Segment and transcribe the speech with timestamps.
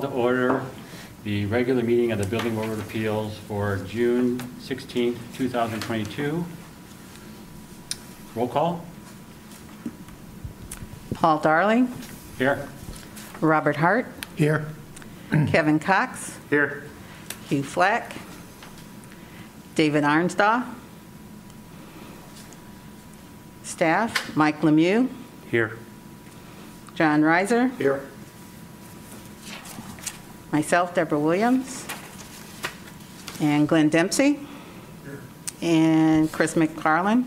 [0.00, 0.64] to order
[1.24, 6.44] the regular meeting of the Building Board of Appeals for June 16th, 2022.
[8.36, 8.84] Roll call?
[11.14, 11.92] Paul Darling,
[12.38, 12.68] Here.
[13.40, 14.06] Robert Hart,
[14.36, 14.68] Here.
[15.48, 16.84] Kevin Cox, Here.
[17.48, 18.14] Hugh Flack,
[19.74, 20.64] David Arnsdaw,
[23.64, 25.08] staff, Mike Lemieux,
[25.50, 25.76] Here.
[26.94, 28.08] John Reiser, Here.
[30.52, 31.86] Myself, Deborah Williams,
[33.40, 34.40] and Glenn Dempsey,
[35.60, 37.24] and Chris McFarland.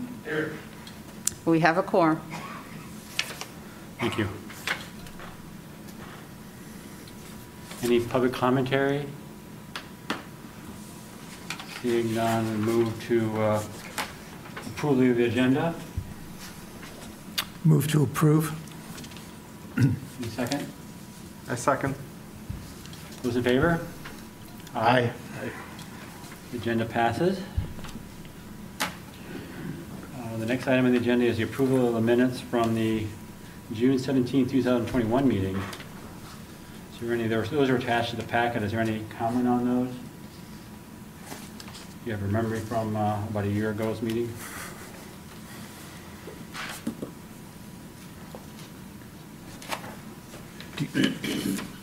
[1.44, 2.20] We have a quorum.
[3.98, 4.28] Thank you.
[7.82, 9.06] Any public commentary?
[11.82, 13.62] Seeing none, we move to uh,
[14.68, 15.74] approval of the agenda.
[17.64, 18.52] Move to approve.
[19.76, 19.94] Any
[20.28, 20.66] second?
[21.48, 21.94] I second.
[23.22, 23.80] Those in favor?
[24.74, 25.12] Aye.
[26.50, 27.40] The Agenda passes.
[28.80, 28.88] Uh,
[30.38, 33.06] The next item on the agenda is the approval of the minutes from the
[33.72, 35.56] June 17, 2021 meeting.
[35.56, 35.62] Is
[37.00, 38.62] there any, there- those are attached to the packet.
[38.62, 39.94] Is there any comment on those?
[39.94, 39.96] Do
[42.06, 44.32] You have a memory from uh, about a year ago's meeting?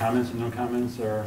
[0.00, 1.26] Any comments, no comments, or?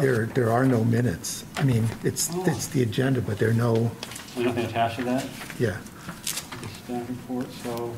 [0.00, 1.44] There, there are no minutes.
[1.56, 2.44] I mean, it's, oh.
[2.46, 3.90] it's the agenda, but there are no,
[4.34, 5.26] There's nothing attached to that?
[5.58, 5.78] yeah.
[6.60, 7.96] The staff report, so,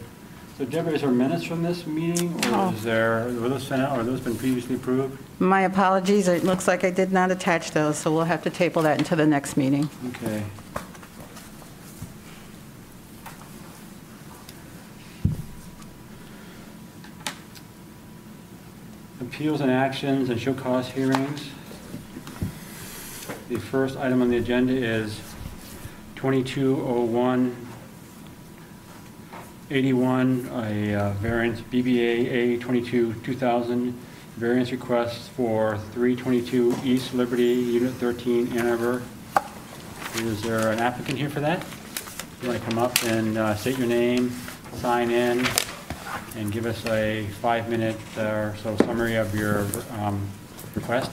[0.56, 2.70] so Deborah, is there minutes from this meeting, or Oh.
[2.72, 5.18] is there, were those sent out, or those been previously approved?
[5.40, 8.82] My apologies, it looks like I did not attach those, so we'll have to table
[8.82, 9.90] that until the next meeting.
[10.10, 10.44] Okay.
[19.38, 21.48] Appeals and actions and show cause hearings.
[23.48, 25.20] The first item on the agenda is
[26.16, 27.68] 2201
[29.70, 33.92] 81, a uh, variance BBA A22 2000,
[34.36, 39.02] variance request for 322 East Liberty, Unit 13, Ann.
[40.16, 41.64] Is there an applicant here for that?
[42.42, 44.30] You want to come up and uh, state your name,
[44.72, 45.46] sign in,
[46.38, 49.66] and give us a five-minute uh, or so summary of your
[49.98, 50.24] um,
[50.76, 51.10] request?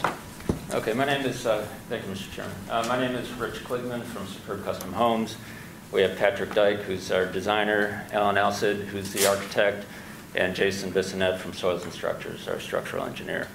[0.72, 2.32] Okay, my name is, uh, thank you, Mr.
[2.32, 2.56] Chairman.
[2.70, 5.38] Uh, My name is Rich Kligman from Superb Custom Homes.
[5.92, 9.86] We have Patrick Dyke, who's our designer, Alan Alcid, who's the architect,
[10.36, 13.48] and Jason Bissonette from Soils and Structures, our structural engineer.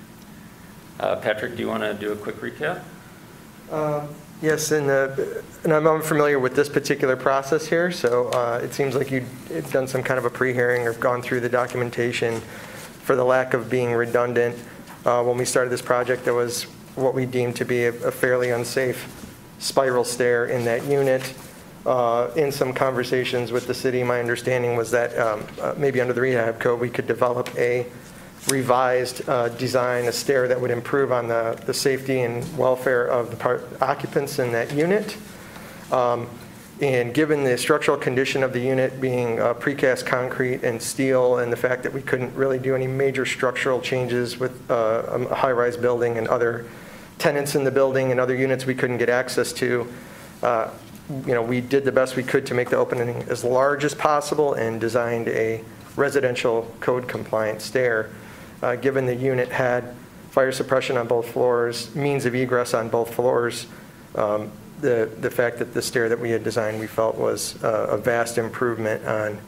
[0.98, 2.82] Uh, Patrick, do you want to do a quick recap?
[4.42, 5.14] Yes, and uh,
[5.64, 9.26] and I'm unfamiliar with this particular process here, so uh, it seems like you'd
[9.70, 12.40] done some kind of a pre-hearing or gone through the documentation
[13.02, 14.56] for the lack of being redundant.
[15.04, 16.62] Uh, When we started this project, there was
[16.94, 19.06] what we deemed to be a fairly unsafe
[19.58, 21.34] spiral stair in that unit.
[22.34, 25.46] In some conversations with the city, my understanding was that um,
[25.76, 27.84] maybe under the rehab code, we could develop a
[28.50, 33.30] revised uh, design, a stair that would improve on the, the safety and welfare of
[33.30, 35.16] the part- occupants in that unit.
[35.92, 36.28] Um,
[36.82, 41.52] And given the structural condition of the unit being uh, precast concrete and steel, and
[41.52, 45.76] the fact that we couldn't really do any major structural changes with uh, a high-rise
[45.76, 46.64] building and other
[47.18, 49.86] tenants in the building and other units we couldn't get access to,
[50.42, 50.70] uh,
[51.26, 53.94] you know, we did the best we could to make the opening as large as
[53.94, 55.62] possible and designed a
[55.96, 58.08] residential code-compliant stair.
[58.62, 59.94] Uh, Given the unit had
[60.30, 63.66] fire suppression on both floors, means of egress on both floors,
[64.14, 64.50] um,
[64.80, 67.98] the, the fact that the stair that we had designed, we felt was uh, a
[67.98, 69.38] vast improvement on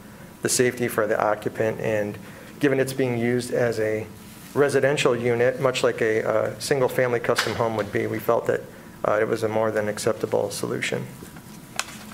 [0.41, 1.79] the safety for the occupant.
[1.79, 2.17] And
[2.59, 4.05] given it's being used as a
[4.53, 8.61] residential unit, much like a uh, single-family custom home would be, we felt that
[9.07, 11.05] uh, it was a more than acceptable solution.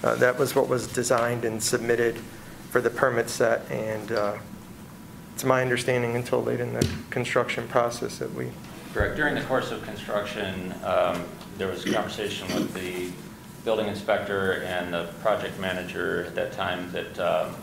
[0.03, 2.18] Uh, That was what was designed and submitted
[2.72, 4.38] for the permit set, and uh,
[5.39, 8.50] it's my understanding until late in the construction process that we
[8.93, 9.15] Correct.
[9.15, 11.24] During the course of construction, um,
[11.58, 13.10] there was a conversation with the
[13.63, 17.55] building inspector and the project manager at that time that, um,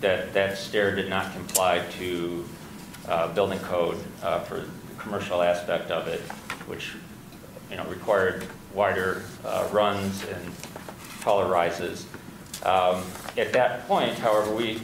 [0.00, 2.44] that that stair did not comply to
[3.08, 6.20] uh, building code uh, for the commercial aspect of it,
[6.68, 6.92] which,
[7.68, 10.54] you know, required wider uh, runs and
[11.20, 12.06] taller rises.
[12.62, 13.02] Um,
[13.36, 14.80] At that point, however, we,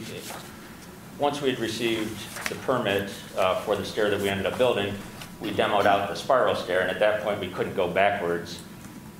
[1.19, 4.93] once we had received the permit uh, for the stair that we ended up building,
[5.41, 8.59] we demoed out the spiral stair, and at that point, we couldn't go backwards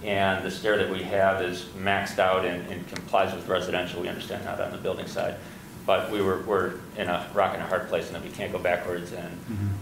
[0.03, 4.07] And the stair that we have is maxed out and and complies with residential, we
[4.07, 5.35] understand that on the building side.
[5.85, 8.51] But we were, we're in a rock and a hard place, and that we can't
[8.51, 9.31] go backwards, and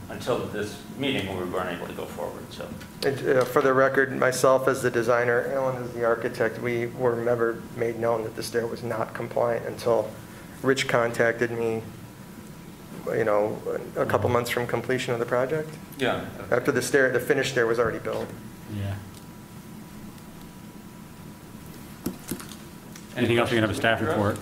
[0.10, 2.68] until this meeting, we weren't able to go forward, so.
[3.06, 7.16] And, uh, For the record, myself as the designer, Alan as the architect, we were
[7.16, 10.10] never made known that the stair was not compliant until
[10.64, 11.84] Rich contacted me,
[13.16, 13.58] you know,
[13.96, 16.26] a couple months from completion of the project, Yeah.
[16.52, 18.28] after the stair, the finished stair was already built.
[18.76, 18.96] Yeah.
[23.16, 23.50] Anything else?
[23.50, 24.38] We can have a staff report.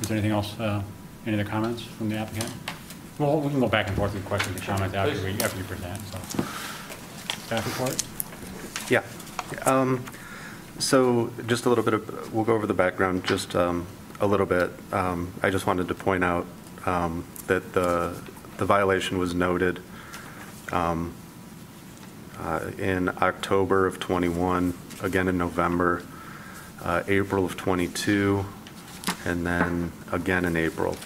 [0.00, 0.82] Is there anything else, uh,
[1.26, 2.52] any other comments from the applicant?
[3.18, 5.64] Well, we can go back and forth with questions and comments after we, after you
[5.64, 6.18] present, so.
[7.46, 8.02] Staff report?
[8.90, 9.02] Yeah.
[9.70, 10.04] Um,
[10.78, 13.86] So just a little bit of, we'll go over the background just um,
[14.18, 14.70] a little bit.
[14.92, 16.46] Um, I just wanted to point out
[16.86, 18.14] um, that the
[18.58, 19.80] the violation was noted
[20.70, 21.12] um,
[22.38, 26.02] uh, in October of '21, again in November,
[26.84, 28.44] uh, April of '22,
[29.24, 30.96] and then again in April.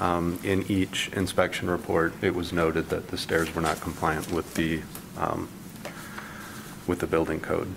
[0.00, 4.54] Um, In each inspection report, it was noted that the stairs were not compliant with
[4.54, 4.80] the
[5.18, 5.48] um,
[6.86, 7.68] with the building code.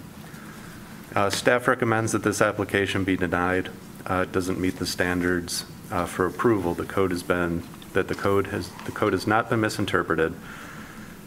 [1.13, 3.69] Uh, Staff recommends that this application be denied.
[4.09, 6.73] Uh, It doesn't meet the standards uh, for approval.
[6.73, 7.63] The code has been,
[7.95, 10.33] that the code has, the code has not been misinterpreted.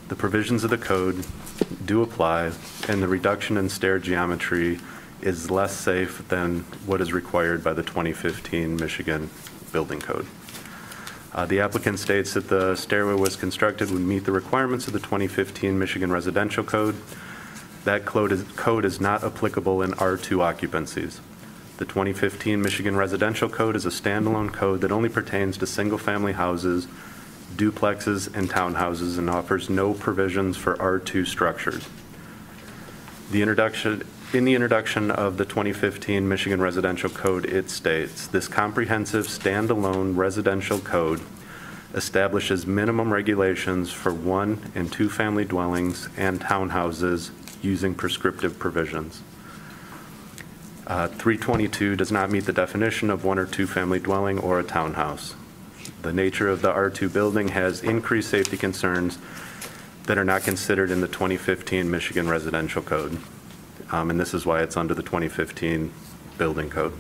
[0.09, 1.27] The provisions of the code
[1.85, 2.53] do apply,
[2.89, 4.79] and the reduction in stair geometry
[5.21, 9.29] is less safe than what is required by the 2015 Michigan
[9.73, 10.27] Building Code.
[11.33, 15.01] Uh, The applicant states that the stairway was constructed would meet the requirements of the
[15.01, 16.95] 2015 Michigan Residential Code.
[17.85, 21.21] That code is, code is not applicable in R2 occupancies.
[21.79, 26.89] The 2015 Michigan Residential Code is a standalone code that only pertains to single-family houses,
[27.55, 31.89] duplexes, and townhouses, and offers no provisions for R2 structures.
[33.31, 39.29] The introduction, in the introduction of the 2015 Michigan Residential Code, it states, "This comprehensive
[39.29, 41.21] standalone residential code
[41.95, 47.31] establishes minimum regulations for one and two-family dwellings and townhouses
[47.63, 49.23] using prescriptive provisions."
[50.89, 55.35] Uh, 322 does not meet the definition of one or two-family dwelling or a townhouse.
[56.01, 59.19] The nature of the R2 building has increased safety concerns
[60.05, 63.19] that are not considered in the 2015 Michigan Residential Code.
[63.93, 65.93] Um, And this is why it's under the 2015
[66.39, 66.95] Building Code.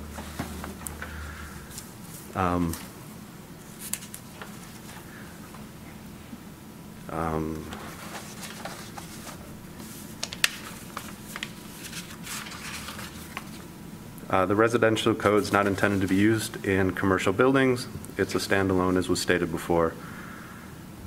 [2.35, 2.75] Um,
[7.09, 7.64] um,
[14.30, 17.88] uh, The residential code is not intended to be used in commercial buildings.
[18.16, 19.94] It's a standalone, as was stated before.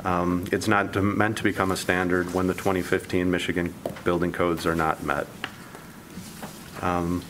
[0.04, 3.74] Um, It's not to- meant to become a standard when the 2015 Michigan
[4.04, 5.28] building codes are not met.
[6.82, 7.24] Um,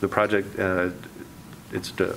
[0.00, 0.90] The project, uh,
[1.72, 2.16] it's, to-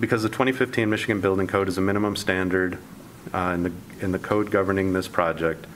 [0.00, 2.78] because the 2015 Michigan Building Code is a minimum standard
[3.32, 5.66] uh, in the, in the code governing this project,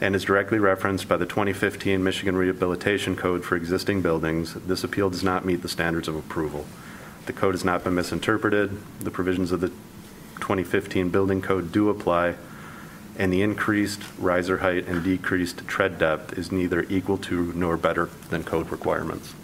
[0.00, 5.10] and is directly referenced by the 2015 Michigan Rehabilitation Code for existing buildings, this appeal
[5.10, 6.66] does not meet the standards of approval.
[7.26, 9.68] The code has not been misinterpreted, the provisions of the
[10.36, 12.36] 2015 Building Code do apply,
[13.18, 18.08] and the increased riser height and decreased tread depth is neither equal to nor better
[18.30, 19.34] than code requirements.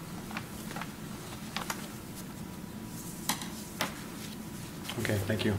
[5.01, 5.59] Okay, thank you.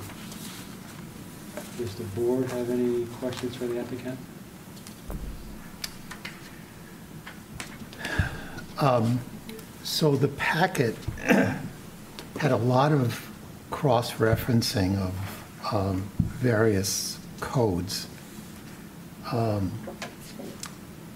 [1.78, 4.18] Does the board have any questions for the applicant?
[9.86, 13.30] So the packet had a lot of
[13.70, 18.08] cross-referencing of um, various codes,
[19.32, 19.72] um,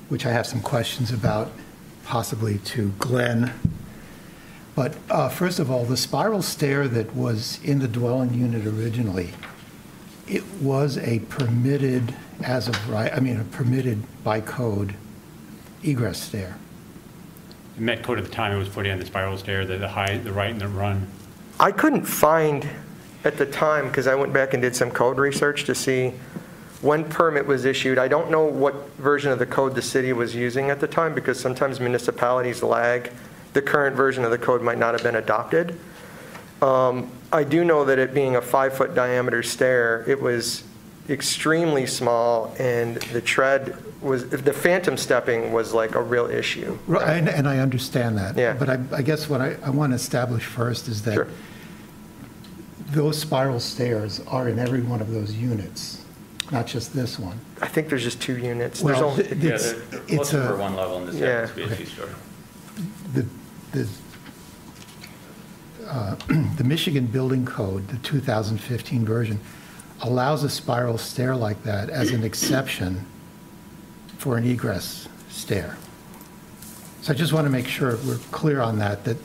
[0.09, 1.51] which I have some questions about,
[2.05, 3.53] possibly to Glenn.
[4.75, 9.31] But uh, first of all, the spiral stair that was in the dwelling unit originally,
[10.27, 12.13] it was a permitted
[12.43, 14.95] as of right, I mean, a permitted by code
[15.83, 16.57] egress stair.
[17.79, 19.87] It met code at the time it was put in, the spiral stair, the, the
[19.87, 21.07] height, the right and the run.
[21.61, 22.67] I couldn't find
[23.23, 26.13] at the time, because I went back and did some code research to see
[26.81, 27.97] when permit was issued.
[27.97, 31.15] I don't know what version of the code the city was using at the time,
[31.15, 33.13] because sometimes municipalities lag.
[33.53, 35.79] The current version of the code might not have been adopted.
[36.61, 40.65] Um, I do know that it being a five-foot diameter stair, it was
[41.09, 46.77] extremely small, and the tread was, the phantom stepping was like a real issue.
[46.87, 48.37] Right, and, and I understand that.
[48.37, 48.53] Yeah.
[48.53, 51.27] But I, I guess what I, I want to establish first is that Sure.
[52.91, 55.97] those spiral stairs are in every one of those units.
[56.51, 57.39] not just this one.
[57.61, 58.81] I think there's just two units.
[58.81, 60.97] There's only, th- Yeah, It's- they're- they're it's most of them a- are one level,
[60.99, 61.27] in this Yeah.
[61.45, 61.75] happens to be Okay.
[61.83, 62.09] two-story.
[63.13, 63.25] The,
[63.73, 63.87] the,
[65.87, 66.15] uh,
[66.57, 69.39] the Michigan Building Code, the 2015 version,
[70.01, 73.05] allows a spiral stair like that as an exception
[74.17, 75.77] for an egress stair.
[77.01, 79.17] So I just want to make sure we're clear on that, that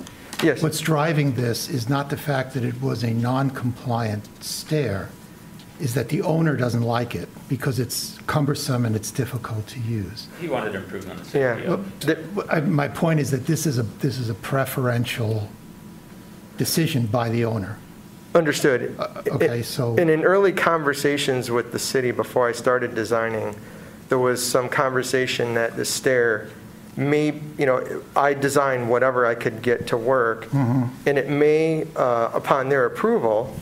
[0.43, 0.63] Yes.
[0.63, 5.09] what's driving this is not the fact that it was a non-compliant stair,
[5.81, 10.29] is that the owner doesn't like it because it's cumbersome and it's difficult to use.
[10.41, 11.33] He wanted improvements.
[11.35, 11.57] Yeah.
[11.59, 11.69] Yeah.
[11.69, 15.49] Well, the- I- My point is that this is a, this is a preferential
[16.59, 17.79] decision by the owner.
[18.35, 18.97] Understood.
[18.99, 23.55] Uh, okay, so- And in early conversations with the city before I started designing,
[24.09, 26.49] there was some conversation that the stair
[26.97, 30.85] may, you know, I designed whatever I could get to work, Mm-hmm.
[31.07, 33.55] and it may, uh, upon their approval,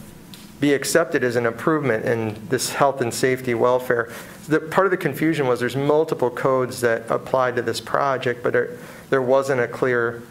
[0.61, 4.11] be accepted as an improvement in this health and safety welfare.
[4.49, 8.53] The, part of the confusion was there's multiple codes that apply to this project, but
[8.53, 8.71] there,
[9.11, 10.23] there wasn't a clear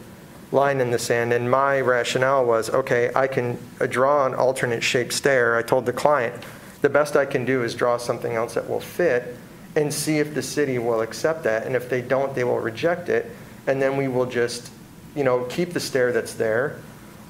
[0.52, 1.32] line in the sand.
[1.32, 5.56] And my rationale was, okay, I can draw an alternate shaped stair.
[5.56, 6.34] I told the client,
[6.82, 9.36] the best I can do is draw something else that will fit
[9.74, 11.66] and see if the city will accept that.
[11.66, 13.30] And if they don't, they will reject it.
[13.66, 14.70] And then we will just,
[15.16, 16.76] you know, keep the stair that's there,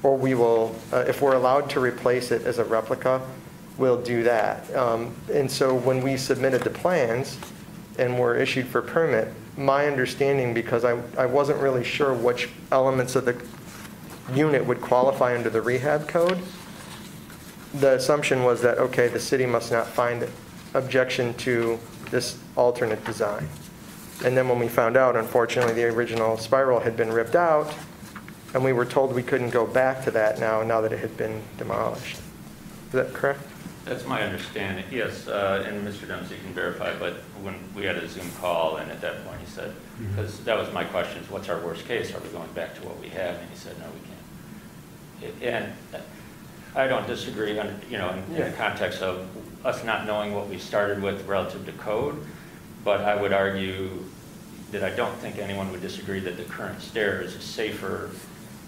[0.01, 3.21] or we will, uh, if we're allowed to replace it as a replica,
[3.77, 4.75] we'll do that.
[4.75, 7.37] Um, And so when we submitted the plans
[7.97, 13.15] and were issued for permit, my understanding, because I, I wasn't really sure which elements
[13.15, 13.41] of the
[14.33, 16.41] unit would qualify under the rehab code,
[17.73, 20.27] the assumption was that, okay, the city must not find
[20.73, 21.79] objection to
[22.11, 23.47] this alternate design.
[24.23, 27.73] And then when we found out, unfortunately, the original spiral had been ripped out,
[28.53, 31.17] and we were told we couldn't go back to that now, now that it had
[31.17, 32.17] been demolished.
[32.17, 33.41] Is that correct?
[33.85, 36.07] That's my understanding, yes, uh, and Mr.
[36.07, 39.45] Dempsey can verify, but when we had a Zoom call, and at that point, he
[39.45, 39.73] said,
[40.09, 42.13] because that was my question, is what's our worst case?
[42.15, 43.35] Are we going back to what we have?
[43.35, 43.99] And he said, no, we
[45.27, 45.35] can't.
[45.41, 45.97] It- And uh,
[46.79, 49.27] I don't disagree, on you know, in- in the context of
[49.65, 52.25] us not knowing what we started with relative to code,
[52.85, 54.01] but I would argue
[54.71, 58.11] that I don't think anyone would disagree that the current stair is safer.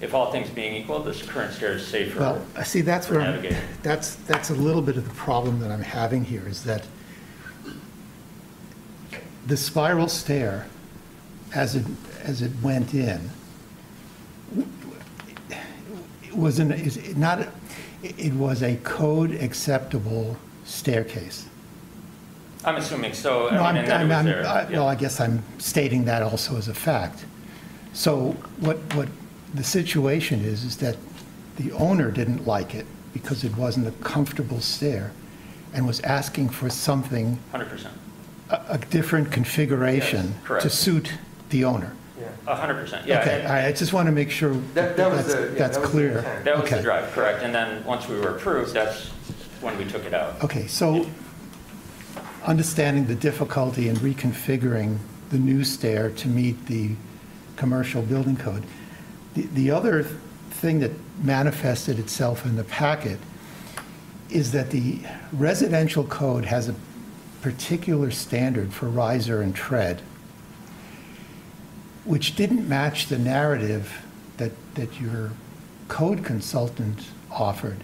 [0.02, 2.20] If all things being equal, this current stair is safer.
[2.20, 5.72] Well, I see, that's where, I'm- that's, that's a little bit of the problem that
[5.72, 6.86] I'm having here, is that
[9.48, 10.68] the spiral stair,
[11.54, 11.86] as it,
[12.24, 13.30] as it went in,
[16.34, 17.48] was an, is not,
[18.04, 21.48] it was a code-acceptable staircase.
[22.66, 23.50] I'm assuming so.
[23.52, 24.32] No, I I'm, mean, it I'm, I'm- I-
[24.70, 24.70] yeah.
[24.72, 27.24] well, I guess I'm stating that also as a fact.
[27.94, 29.08] So what, what
[29.56, 30.98] the situation is, is that
[31.58, 35.12] the owner didn't like it because it wasn't a comfortable stair
[35.74, 37.88] and was asking for something, 100%.
[38.50, 40.64] a, a different configuration Yes, correct.
[40.64, 41.12] to suit
[41.50, 41.94] the owner.
[42.48, 43.22] A 100%, yeah.
[43.22, 45.58] Okay, and I I just want to make sure That- that was that's, the- yeah,
[45.58, 46.18] that's that was the clear.
[46.20, 46.46] intent.
[46.46, 46.84] That was the Okay.
[46.84, 47.44] drive, correct.
[47.44, 49.08] And then, once we were approved, that's
[49.62, 50.44] when we took it out.
[50.44, 51.08] Okay, so
[52.46, 54.98] understanding the difficulty in reconfiguring
[55.32, 56.92] the new stair to meet the
[57.56, 58.64] commercial building code,
[59.36, 60.04] the, the other
[60.50, 60.92] thing that
[61.24, 63.20] manifested itself in the packet
[64.30, 65.00] is that the
[65.32, 66.76] residential code has a
[67.42, 70.02] particular standard for riser and tread,
[72.06, 74.04] which didn't match the narrative
[74.38, 75.32] that, that your
[75.88, 77.78] code consultant offered.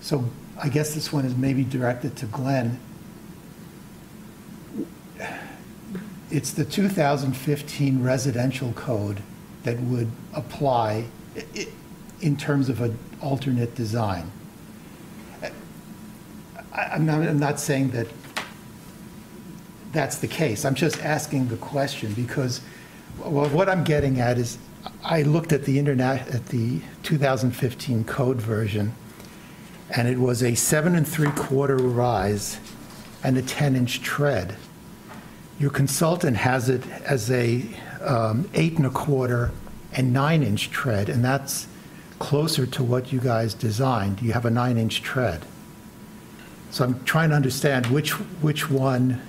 [0.00, 0.30] So
[0.62, 2.78] I guess this one is maybe directed to Glenn.
[6.30, 9.22] It's the 2015 residential code
[9.64, 11.06] that would apply
[12.20, 14.30] in terms of an alternate design.
[16.72, 18.06] I'm not, I'm not saying that
[19.92, 20.64] that's the case.
[20.64, 22.60] I'm just asking the question because,
[23.18, 24.58] what I'm getting at is,
[25.02, 28.92] I looked at the internet, at the 2015 code version,
[29.90, 32.58] and it was a seven and three-quarter rise
[33.22, 34.56] and a 10-inch tread.
[35.58, 37.64] Your consultant has it as a
[38.04, 39.50] um, eight and a quarter
[39.92, 41.66] and nine-inch tread, and that's
[42.18, 44.20] closer to what you guys designed.
[44.22, 45.44] You have a nine-inch tread.
[46.70, 48.10] So I'm trying to understand which,
[48.42, 49.20] which one,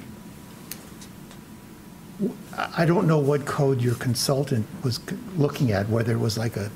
[2.58, 5.00] I I don't know what code your consultant was
[5.38, 6.72] looking at, whether it was like a,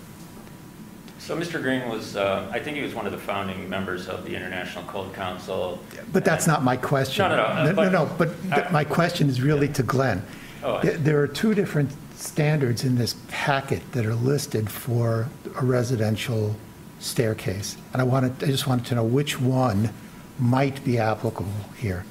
[1.18, 1.62] So Mr.
[1.62, 4.84] Green was, uh, I think he was one of the founding members of the International
[4.86, 5.80] Code Council.
[6.14, 7.28] but that's not my question.
[7.30, 10.22] No, no, no, No, but- no, but th- my question is really to Glenn.
[10.64, 15.64] Oh, There- There are two different standards in this packet that are listed for a
[15.66, 16.56] residential
[17.00, 17.78] staircase.
[17.94, 19.90] And I wanted, I just wanted to know which one
[20.38, 22.04] might be applicable here.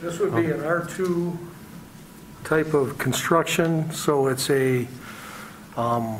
[0.00, 1.36] This would be an R2
[2.44, 4.86] type of construction, so it's a,
[5.76, 6.18] um,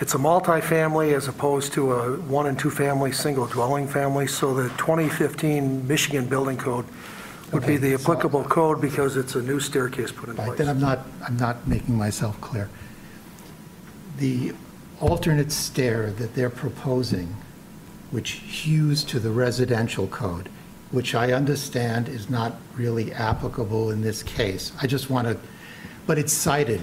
[0.00, 4.26] it's a multifamily as opposed to a one and two family, single dwelling family.
[4.26, 6.84] So the 2015 Michigan Building Code
[7.52, 10.46] would be Okay, the so- applicable code because it's a new staircase put in Right,
[10.46, 10.58] place.
[10.58, 12.68] then I'm not, I'm not making myself clear.
[14.18, 14.52] The
[15.00, 17.36] alternate stair that they're proposing,
[18.10, 20.48] which hews to the residential code,
[20.90, 24.72] which I understand is not really applicable in this case.
[24.80, 25.36] I just want to,
[26.06, 26.80] but it's cited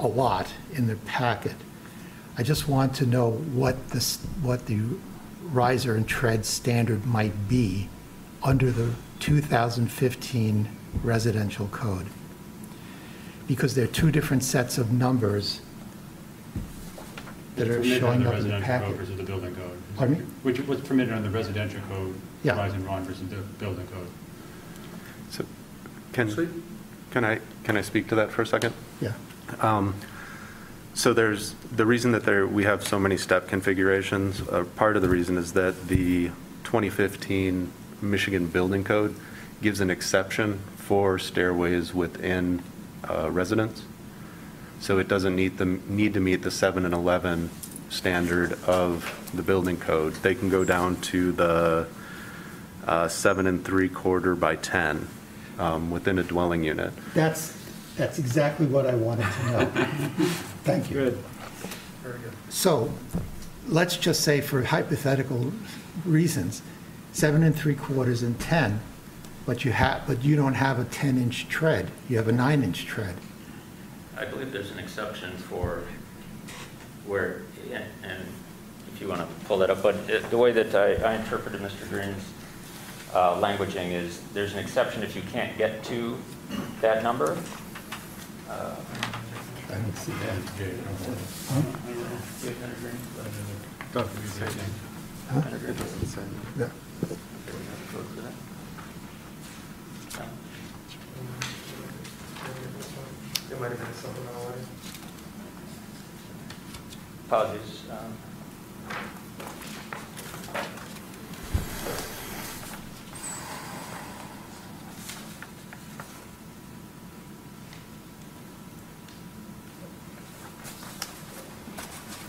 [0.00, 1.54] a lot in the packet.
[2.36, 4.80] I just want to know what this, what the
[5.52, 7.88] riser and tread standard might be
[8.42, 8.90] under the
[9.24, 10.68] 2015
[11.02, 12.06] residential code
[13.46, 15.62] because there are two different sets of numbers
[17.56, 18.96] that are Permitted showing under up in the residential code packet.
[18.98, 19.78] versus the building code.
[19.96, 20.24] Pardon me?
[20.42, 22.56] Which was permitted under the residential code, Yeah.
[22.56, 24.08] rise and run versus the building code.
[25.30, 25.44] So,
[26.12, 26.28] Can,
[27.10, 28.74] can I, can I speak to that for a second?
[29.00, 29.12] Yeah,
[29.60, 29.94] Um,
[30.92, 35.02] So there's, the reason that there, we have so many step configurations, uh, part of
[35.02, 36.30] the reason is that the
[36.64, 37.70] 2015
[38.04, 39.14] Michigan Building Code
[39.62, 42.62] gives an exception for stairways within
[43.08, 43.82] uh, residence.
[44.80, 47.50] So it doesn't need the, need to meet the 7 and 11
[47.88, 50.14] standard of the building code.
[50.14, 51.88] They can go down to the
[52.86, 55.08] uh, 7 and 3 quarter by 10
[55.58, 56.92] um, within a dwelling unit.
[57.14, 57.56] that's,
[57.96, 59.66] that's exactly what I wanted to know.
[60.64, 60.96] Thank you.
[62.02, 62.32] Very good.
[62.50, 62.92] So
[63.68, 65.52] let's just say for hypothetical
[66.04, 66.62] reasons,
[67.14, 68.80] seven and three quarters and 10,
[69.46, 73.14] but you have, but you don't have a 10-inch tread, you have a nine-inch tread.
[74.16, 75.82] I believe there's an exception for
[77.06, 78.22] where, and and
[78.92, 81.60] if you want to pull that up, but it- the way that I I interpreted
[81.60, 81.88] Mr.
[81.88, 82.22] Green's
[83.12, 86.16] uh, languaging is, there's an exception if you can't get to
[86.80, 87.36] that number.
[88.48, 88.74] Uh,
[89.70, 90.38] I don't see that.
[91.48, 91.62] Huh?
[95.30, 95.40] Huh?
[96.58, 96.68] Yeah.
[103.50, 104.52] It might have been something on
[107.26, 107.82] Apologies.
[107.90, 108.16] um,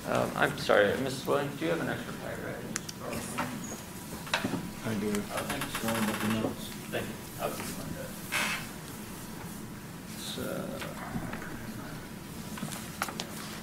[0.07, 1.25] Um, I'm sorry, Mrs.
[1.25, 3.54] Williams, do you have an extra paragraph?
[4.87, 5.11] I do.
[5.11, 5.65] Thanks.
[6.91, 7.13] Thank you.
[7.41, 7.65] I'll keep
[10.19, 10.65] So,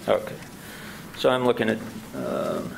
[0.08, 0.35] okay.
[1.16, 1.78] So I'm looking at,
[2.16, 2.76] um,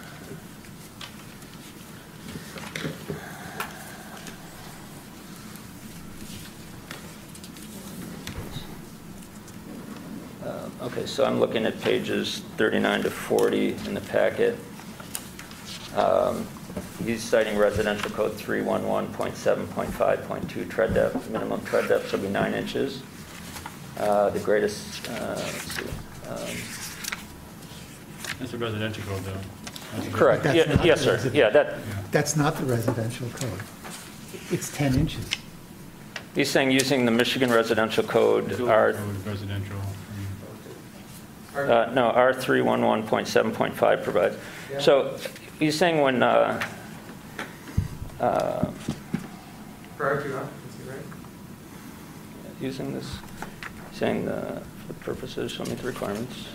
[10.45, 14.59] uh, okay, so I'm looking at pages 39 to 40 in the packet.
[15.97, 16.47] Um,
[17.03, 23.03] He's citing residential code 311.7.5.2 tread depth, minimum tread depth shall be nine inches.
[23.99, 25.83] Uh, The greatest, uh, let's see,
[26.29, 26.39] um,
[28.39, 29.37] That's a residential code, though.
[29.97, 31.41] That's correct, That's Yeah, not yes, sir, residential.
[31.41, 31.75] yeah, that,
[32.13, 33.61] That's not the residential code.
[34.51, 35.27] It's 10 inches.
[36.35, 39.77] he's saying using the Michigan residential code, Building R, code, Residential.
[41.57, 44.37] uh, no, R311.7.5 provides.
[44.71, 44.81] Yeah.
[44.81, 45.17] So
[45.59, 46.61] he's saying when, uh,
[48.25, 48.71] uh,
[49.97, 50.99] Prior to occupancy, right?
[52.61, 53.19] using this,
[53.93, 56.49] saying the for the purposes, shall meet the requirements,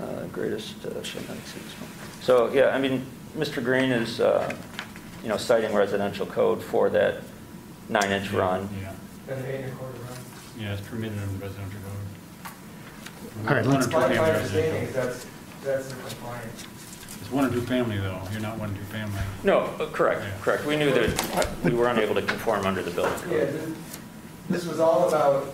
[0.00, 1.62] uh, greatest uh, shall not exceed.
[1.62, 1.90] this one.
[2.22, 3.04] So, yeah, I mean,
[3.36, 3.62] Mr.
[3.62, 4.52] Green is, uh,
[5.22, 7.22] you know, citing residential code for that
[7.88, 8.68] nine-inch Yeah, run.
[8.80, 8.92] Yeah,
[9.34, 10.18] And eight and a quarter run.
[10.58, 13.48] yeah, it's permitted under residential code.
[13.48, 15.26] All right, One let's- or two My, my understanding is that's,
[15.64, 16.66] that's the compliance.
[17.32, 18.20] It's one or two family, though.
[18.30, 19.18] You're not one or two family.
[19.42, 20.32] No, uh, correct, Yeah.
[20.42, 20.66] correct.
[20.66, 23.54] We knew that we were unable to conform under the building Yeah, code.
[23.54, 23.70] this-
[24.50, 25.46] this was all about,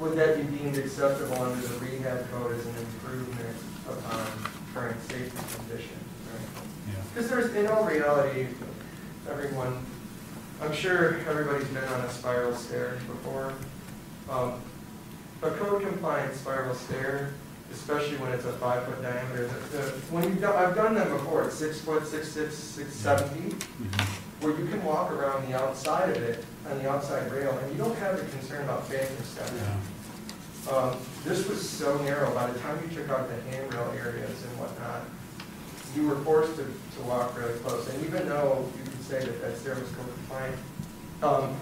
[0.00, 3.56] would that be deemed acceptable under the rehab code as an improvement
[3.88, 4.20] upon
[4.74, 6.62] current safety conditions, right?
[6.88, 6.94] Yeah.
[7.14, 8.48] Because there's, in all reality,
[9.30, 9.78] everyone,
[10.62, 13.54] I'm sure everybody's been on a spiral stair before.
[14.30, 14.60] Um,
[15.42, 17.30] A code compliant spiral stair,
[17.72, 21.10] especially when it's a five foot diameter, the, the, when you've done, I've done them
[21.10, 24.00] before, it's six foot, six, six, six, seven feet, Mhm.
[24.42, 27.78] where you can walk around the outside of it, on the outside rail, and you
[27.78, 29.52] don't have the concern about phantom steps.
[29.56, 30.72] Yeah.
[30.76, 34.58] Um, This was so narrow, by the time you took out the handrail areas and
[34.58, 35.02] whatnot,
[35.94, 37.88] you were forced to, to walk really close.
[37.88, 40.56] And even though you could say that that stair was code compliant,
[41.22, 41.56] um,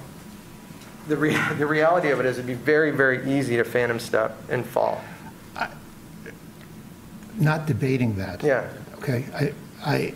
[1.08, 4.36] the rea- the reality of it is it'd be very, very easy to phantom step
[4.48, 5.00] and fall.
[7.38, 8.42] Not debating that.
[8.42, 8.68] Yeah.
[8.98, 9.52] Okay, I,
[9.84, 10.14] I,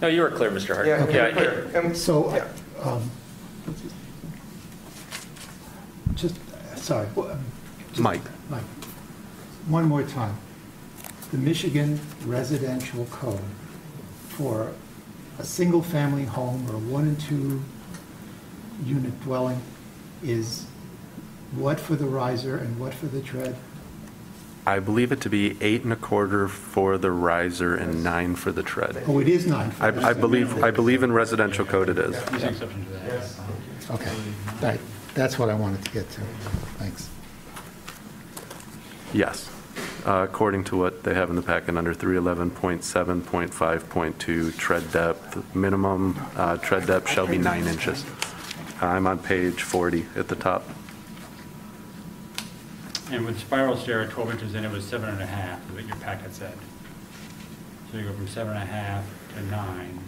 [0.00, 0.74] No, you were clear, Mr.
[0.74, 0.86] Hart.
[0.86, 1.70] Yeah, Yeah, clear.
[1.78, 2.48] Um, so, yeah.
[2.82, 3.10] um,
[6.14, 6.34] just,
[6.76, 7.06] sorry.
[7.14, 7.44] well, um,
[7.90, 8.22] just- Mike.
[8.50, 8.62] Mike,
[9.68, 10.36] one more time.
[11.30, 13.40] The Michigan residential code
[14.28, 14.72] for
[15.38, 17.62] a single-family home or a one and two
[18.84, 19.60] unit dwelling
[20.22, 20.66] is
[21.54, 23.56] what for the riser and what for the tread?
[24.64, 28.52] I believe it to be eight and a quarter for the riser and nine for
[28.52, 29.02] the tread.
[29.08, 29.72] Oh, it is nine.
[29.80, 32.12] I, I believe, I believe in residential code it is.
[32.26, 33.28] There's an exception to that.
[33.90, 34.12] Okay,
[34.62, 34.78] right,
[35.14, 36.20] that's what I wanted to get to.
[36.78, 37.08] Thanks.
[39.12, 39.50] Yes,
[40.06, 46.56] Uh, according to what they have in the packet under 311.7.5.2, tread depth, minimum uh,
[46.58, 48.04] tread depth shall be nine inches.
[48.80, 50.64] I'm on page 40 at the top.
[53.12, 55.74] And with spiral stair at 12 inches in, it was seven and a half, is
[55.74, 56.56] what your packet said.
[57.90, 59.98] So you go from seven and a half to nine.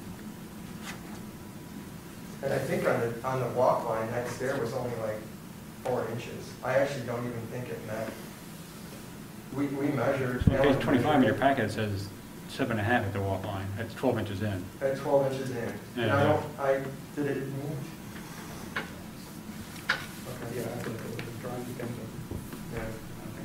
[2.42, 5.18] And I think on the, on the walk line, that stair was only like
[5.84, 6.50] four inches.
[6.64, 8.08] I actually don't even think it met.
[9.54, 10.42] We, we measured.
[10.42, 12.08] So page 25 in your packet, says
[12.48, 14.64] seven and a half at the walk line, that's 12 inches in.
[14.80, 15.56] At 12 inches in.
[15.58, 16.16] And Yeah.
[16.16, 16.84] I don't, I,
[17.16, 17.76] did it meet?
[20.42, 20.62] Okay, yeah.
[20.62, 21.13] Yeah.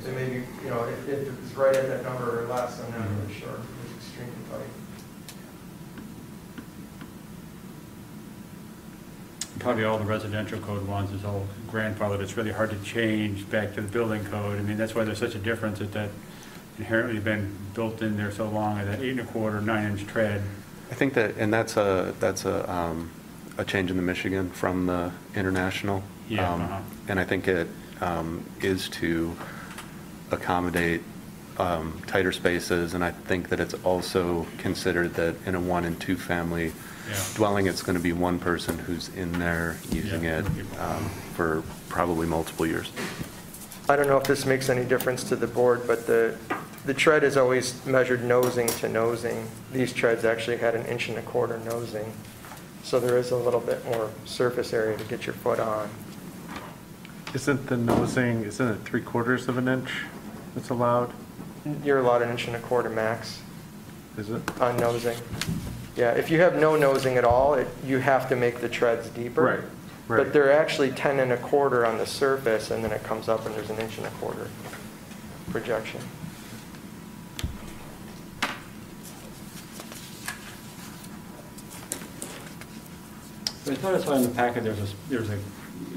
[0.09, 3.07] So maybe, you know, if, if it's right at that number or less, I'm not
[3.21, 3.49] really sure.
[3.49, 4.65] It was extremely tight.
[9.59, 13.75] Probably all the residential code ones is all grandfathered, it's really hard to change back
[13.75, 14.57] to the building code.
[14.57, 16.09] I mean, that's why there's such a difference that that
[16.79, 20.41] inherently been built in there so long, that eight and a quarter, nine inch tread.
[20.89, 23.11] I think that, and that's a, that's a, um,
[23.59, 26.01] a change in the Michigan from the international.
[26.29, 26.81] Yeah, Um, uh-huh.
[27.09, 27.67] And I think it
[28.01, 29.35] um, is to
[30.31, 31.01] accommodate
[31.57, 35.99] um, tighter spaces, and I think that it's also considered that in a one and
[35.99, 36.71] two family
[37.09, 37.15] Yeah.
[37.35, 40.39] dwelling, it's going to be one person who's in there using Yeah.
[40.39, 40.45] it
[40.79, 42.91] um, for probably multiple years.
[43.89, 46.37] I don't know if this makes any difference to the board, but the,
[46.85, 49.47] the tread is always measured nosing to nosing.
[49.73, 52.13] These treads actually had an inch and a quarter nosing,
[52.83, 55.89] so there is a little bit more surface area to get your foot on.
[57.33, 59.89] Isn't the nosing, isn't it three quarters of an inch
[60.55, 61.11] that's allowed?
[61.83, 63.41] You're allowed an inch and a quarter max
[64.17, 64.41] Is it?
[64.61, 65.17] on nosing.
[65.95, 69.09] Yeah, if you have no nosing at all, it- you have to make the treads
[69.09, 69.41] deeper.
[69.43, 69.59] Right,
[70.07, 70.23] right.
[70.23, 73.45] But they're actually 10 and a quarter on the surface, and then it comes up
[73.45, 74.47] and there's an inch and a quarter
[75.51, 75.99] projection.
[83.65, 85.37] But I thought I saw in the packet, there's a, s- there's a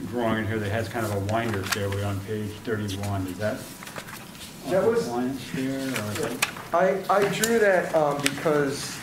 [0.08, 3.58] drawing in here that has kind of a winder stairway on page 31, is that?
[4.70, 6.76] That was- a Wind or?
[6.76, 8.96] I, I drew that um, because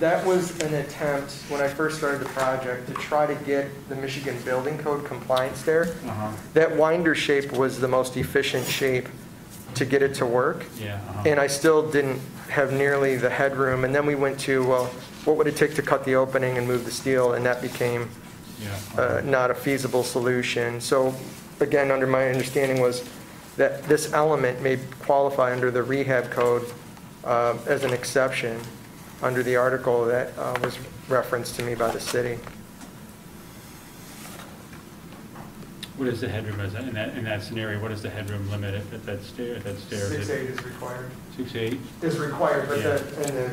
[0.00, 3.94] that was an attempt, when I first started the project, to try to get the
[3.94, 5.94] Michigan Building Code compliance there.
[6.06, 9.08] Uh-huh, That winder shape was the most efficient shape
[9.76, 10.64] to get it to work.
[10.78, 10.96] yeah.
[11.08, 11.22] uh-huh.
[11.26, 13.84] And I still didn't have nearly the headroom.
[13.84, 14.86] And then we went to, well,
[15.24, 17.32] what would it take to cut the opening and move the steel?
[17.32, 18.10] And that became
[18.60, 19.00] Yeah.
[19.00, 20.80] uh, not a feasible solution.
[20.80, 21.14] So
[21.60, 23.08] again, under my understanding was
[23.56, 26.64] that this element may qualify under the rehab code
[27.24, 28.60] uh, as an exception
[29.22, 30.76] under the article that uh, was
[31.08, 32.38] referenced to me by the city.
[35.96, 38.50] What is the headroom, is that- in that, in that scenario, what is the headroom
[38.50, 40.12] limit at at that stair, at that stair?
[40.12, 41.08] Is it is required.
[41.36, 41.78] Six, eight?
[42.02, 42.96] Is required, but Yeah.
[42.96, 43.48] the, in the,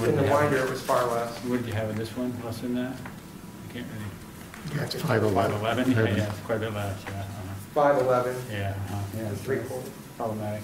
[0.00, 0.30] What in did the you have?
[0.30, 1.38] winder, it was far less.
[1.44, 2.92] What did you have in this one, less than that?
[2.92, 4.76] I can't really.
[4.76, 5.60] Yeah, it's 511.
[5.60, 7.22] 511, yeah, yeah, it's quite a bit less, yeah,
[7.76, 7.98] uh-huh.
[7.98, 9.30] 511 yeah, uh-huh, yeah.
[9.30, 9.90] is three quarters.
[10.16, 10.62] Problematic.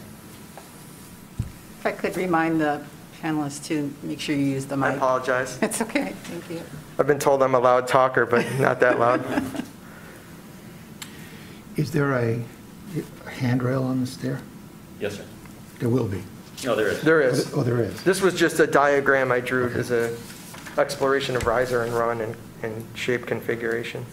[1.78, 2.84] If I could remind the
[3.20, 4.86] panelists to make sure you use the mic.
[4.86, 4.96] I mic.
[4.98, 5.58] apologize.
[5.62, 6.62] It's okay, thank you.
[6.98, 9.24] I've been told I'm a loud talker, but not that loud.
[11.76, 12.42] Is there a
[13.26, 14.40] handrail on the stair?
[14.98, 15.24] Yes, sir.
[15.78, 16.22] There will be.
[16.64, 17.00] No, there is.
[17.00, 17.52] There is.
[17.54, 18.02] Oh, there is.
[18.02, 20.14] This was just a diagram I drew as a
[20.76, 24.04] exploration of riser and run and, and shape configuration.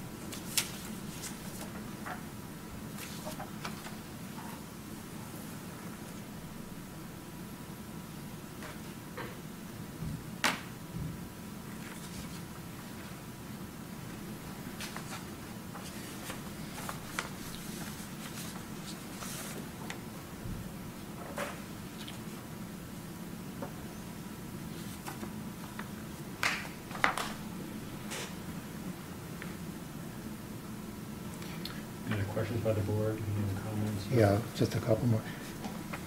[32.38, 34.06] Questions by the board, any comments?
[34.14, 35.22] Yeah, just a couple more.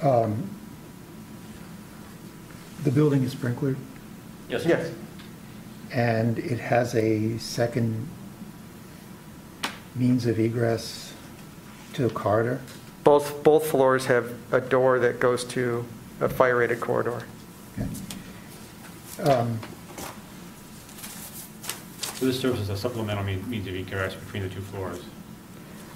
[0.00, 0.48] Um,
[2.84, 3.76] The building is sprinklered,
[4.48, 4.68] Yes, sir.
[4.70, 4.92] Yes,
[5.92, 8.06] and it has a second
[9.96, 11.12] means of egress
[11.94, 12.60] to the corridor?
[13.02, 15.84] both, both floors have a door that goes to
[16.20, 17.24] a fire-rated corridor.
[17.78, 19.30] Okay.
[19.30, 19.58] Um,
[22.14, 25.00] So this serves as a supplemental means of egress between the two floors.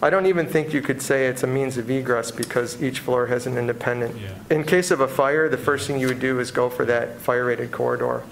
[0.02, 3.26] I don't even think you could say it's a means of egress because each floor
[3.26, 4.16] has an independent.
[4.20, 4.30] Yeah.
[4.50, 7.20] In case of a fire, the first thing you would do is go for that
[7.20, 8.22] fire-rated corridor,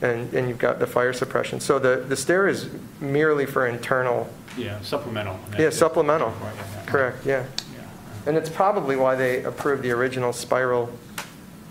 [0.00, 1.60] and, and you've got the fire suppression.
[1.60, 5.34] So the, the stair is merely for internal, Yeah, supplemental.
[5.34, 6.84] and yeah, that's- supplemental, Right, yeah, yeah.
[6.90, 7.44] correct, yeah.
[7.76, 7.82] Yeah.
[8.26, 10.90] And it's probably why they approved the original spiral,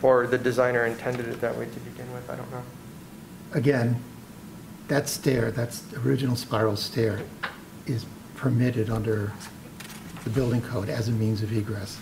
[0.04, 2.64] or the designer intended it that way to begin with, I don't know.
[3.54, 4.02] Again,
[4.88, 7.22] that stair, that's original spiral stair,
[7.88, 8.06] is
[8.42, 9.32] permitted under
[10.24, 12.00] the building code as a means of egress,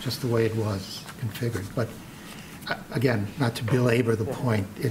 [0.00, 1.64] just the way it was configured.
[1.76, 1.88] But
[2.66, 4.90] uh, again, not to belabor the point, it,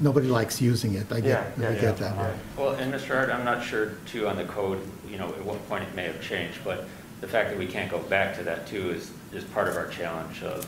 [0.00, 2.12] nobody likes using it, I get, Yeah, I yeah, get yeah.
[2.14, 2.34] that.
[2.56, 3.14] Well, and Mr.
[3.14, 6.02] Hart, I'm not sure too on the code, you know, at what point it may
[6.02, 6.84] have changed, but
[7.20, 9.86] the fact that we can't go back to that too is, is part of our
[9.86, 10.66] challenge of,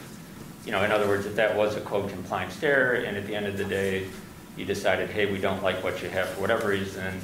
[0.64, 3.34] you know, in other words, if that was a code compliant stair and at the
[3.34, 4.06] end of the day,
[4.56, 7.20] you decided, hey, we don't like what you have for whatever reason,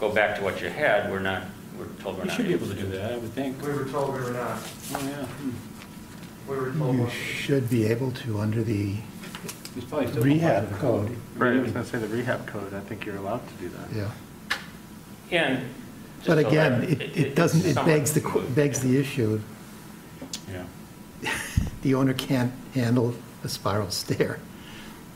[0.00, 1.44] go back to what you had, we're not,
[1.78, 2.36] we're told we're We not.
[2.36, 3.60] should be able to do that, I would think.
[3.62, 4.58] We were told we were not.
[4.94, 5.24] Oh, yeah.
[5.26, 5.50] hmm.
[6.50, 8.96] We were You should be able to under the
[9.76, 10.22] It's probably still.
[10.22, 13.04] rehab compliant code, with Right, I was going to say the rehab code, I think
[13.06, 13.92] you're allowed to do that.
[13.96, 14.10] yeah.
[15.30, 15.64] And.
[16.18, 18.90] just But so again, that- it, it doesn't, it begs the, qu- begs yeah.
[18.90, 19.40] the issue,
[20.50, 20.64] Yeah.
[21.82, 24.38] the owner can't handle a spiral stair.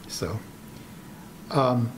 [0.08, 0.38] So,
[1.50, 1.92] um,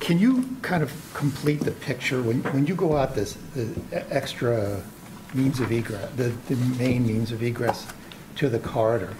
[0.00, 3.68] can you kind of complete the picture, when, when you go out this, the
[4.14, 4.82] extra
[5.34, 7.86] means of egress, the, the main means of egress
[8.36, 9.14] to the corridor?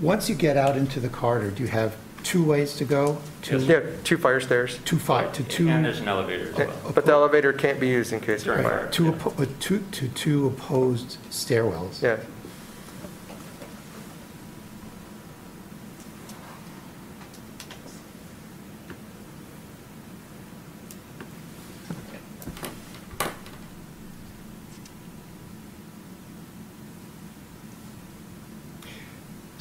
[0.00, 3.18] Once you get out into the corridor, do you have two ways to go?
[3.42, 5.68] Two- Yeah, two fire stairs, Two fi, to two?
[5.68, 6.92] And there's an elevator as well.
[6.94, 8.64] but the elevator can't be used in case of Right.
[8.64, 8.88] fire.
[8.90, 12.02] Two, oppo- uh, two, to two opposed stairwells?
[12.02, 12.16] Yeah,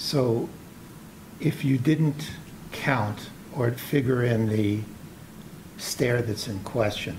[0.09, 0.49] So
[1.39, 2.31] if you didn't
[2.71, 4.79] count or figure in the
[5.77, 7.15] stair that's in question,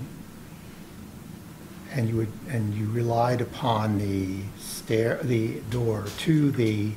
[1.93, 6.91] and you would, and you relied upon the stair, the door to the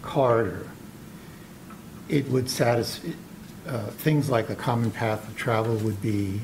[0.00, 0.66] corridor,
[2.08, 3.10] it would satisfy,
[3.68, 6.40] uh, things like a common path of travel would be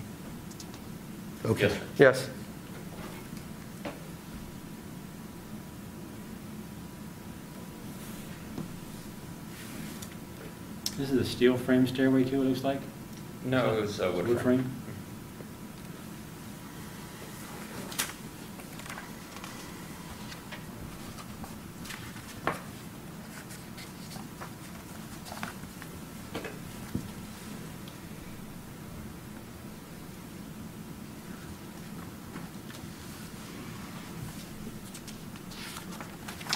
[1.47, 1.69] okay.
[1.69, 2.31] Yes, yes.
[11.01, 12.79] This is a steel frame stairway too, it looks like?
[13.47, 14.71] No, it was uh, wood frame.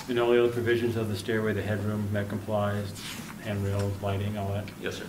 [0.06, 2.92] And all the other provisions of the stairway, the headroom, that complies,
[3.44, 4.64] handrails, lighting, all that?
[4.80, 5.06] Yes, sir.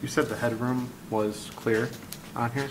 [0.00, 1.88] You said the headroom was clear
[2.34, 2.68] on here?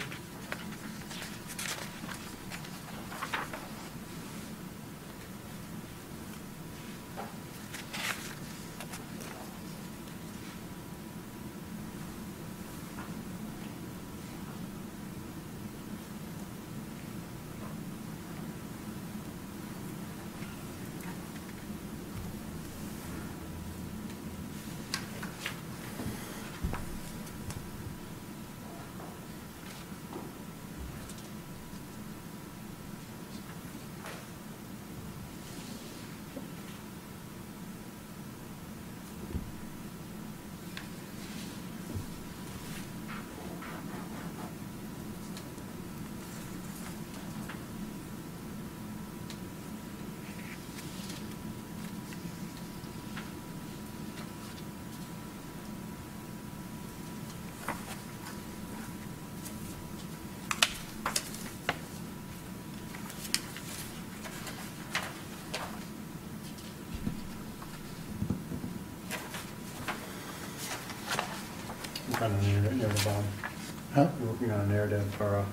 [74.87, 75.45] A narrative for, uh,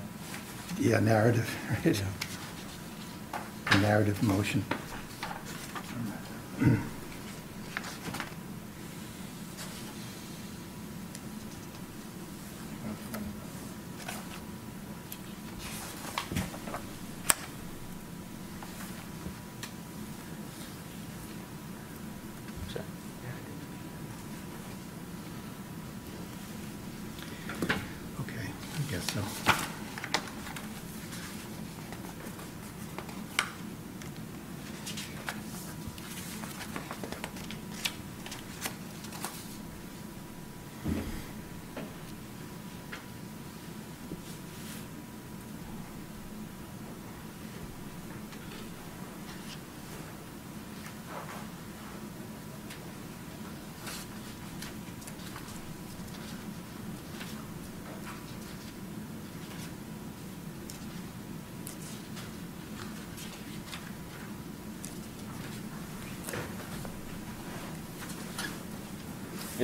[0.78, 1.48] Yeah, narrative,
[1.84, 2.02] right?
[3.72, 4.64] A Narrative motion.
[22.72, 22.80] So,
[28.20, 29.20] Okay, I guess so.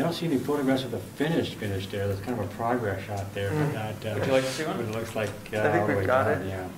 [0.01, 2.07] I don't see any photographs of the finished finish there.
[2.09, 4.07] There's kind of a progress shot there, but not.
[4.07, 4.80] uh, Would you like to see one?
[4.80, 5.28] It looks like.
[5.53, 6.48] uh, I think we've got down, it.
[6.48, 6.68] Yeah.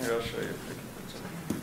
[0.00, 0.42] Here, I'll show you.
[0.48, 1.60] if I can put something.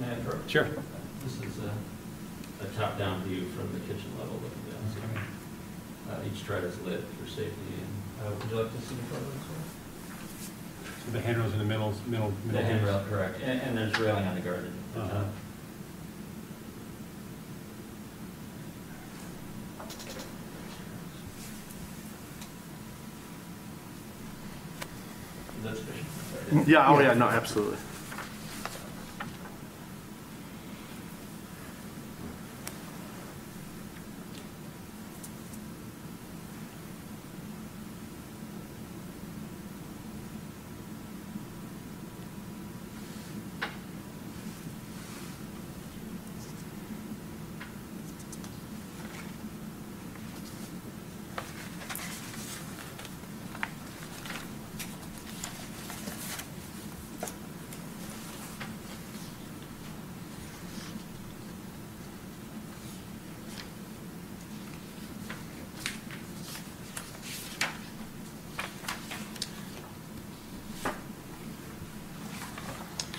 [0.00, 0.50] May I interrupt?
[0.50, 0.68] Sure.
[1.24, 4.82] This is a, a top-down view from the kitchen level looking down.
[4.94, 8.94] so, uh, Each strut is lit for safety, and, uh, would you like to see
[8.94, 9.34] the photos?
[11.04, 12.60] So the handrail's in the middle, middle, middle.
[12.62, 15.24] The handrail, correct, and, and there's railing on the garden at the Uh-huh.
[15.24, 15.26] top.
[25.62, 26.68] That's sufficient.
[26.68, 27.78] Yeah, oh yeah, no, absolutely.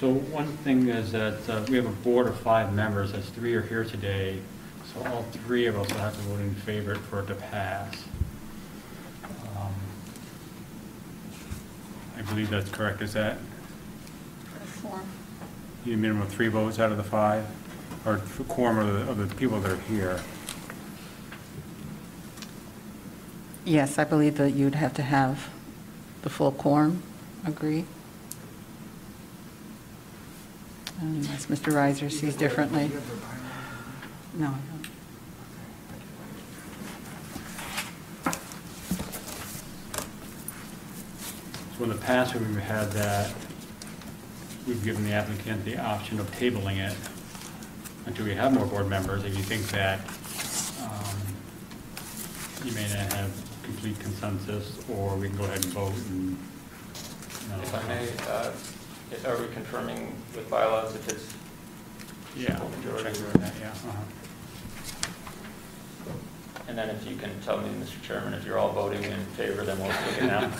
[0.04, 3.56] So one thing is that uh, we have a board of five members, as three
[3.56, 4.38] are here today,
[4.93, 8.04] so all three of us will have to vote in favor for it to pass.
[9.56, 9.72] Um,
[12.18, 13.38] I believe that's correct, is that,
[15.86, 17.45] you need a minimum of three votes out of the five,
[18.06, 18.18] or
[18.49, 20.20] quorum of the, of the people that are here?
[23.64, 25.49] Yes, I believe that you'd have to have
[26.24, 27.04] the full quorum,
[27.45, 27.86] agree?
[31.04, 31.74] Unless Mr.
[31.74, 32.89] Reiser sees differently.
[34.36, 34.88] No, I don't.
[41.78, 43.34] So in the past, when we've had that,
[44.66, 46.95] we've given the applicant the option of tabling it
[48.06, 49.26] until we have more board members.
[49.26, 49.99] If you think that
[50.84, 51.18] um,
[52.64, 53.30] you may not have
[53.64, 56.38] complete consensus, or we can go ahead and vote and,
[57.41, 57.62] you know.
[57.62, 58.51] If I may, uh,
[59.26, 61.34] are we confirming with bylaws if it's
[62.36, 63.03] Yeah, simple majority?
[63.20, 63.68] check on that, yeah.
[63.70, 64.03] uh-huh.
[66.68, 68.01] And then if you can tell me, Mr.
[68.01, 70.49] Chairman, if you're all voting in favor, then we'll take it now.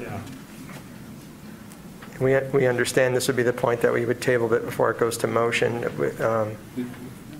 [0.00, 0.20] Yeah.
[2.20, 4.98] We, we understand this would be the point that we would table it before it
[4.98, 5.84] goes to motion.
[6.20, 6.56] Um,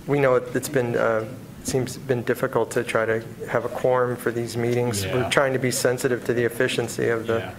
[0.06, 1.24] We know it- it's been, uh,
[1.64, 5.04] seems been difficult to try to have a quorum for these meetings.
[5.04, 5.14] Yeah.
[5.14, 7.54] We're trying to be sensitive to the efficiency of the, Yeah.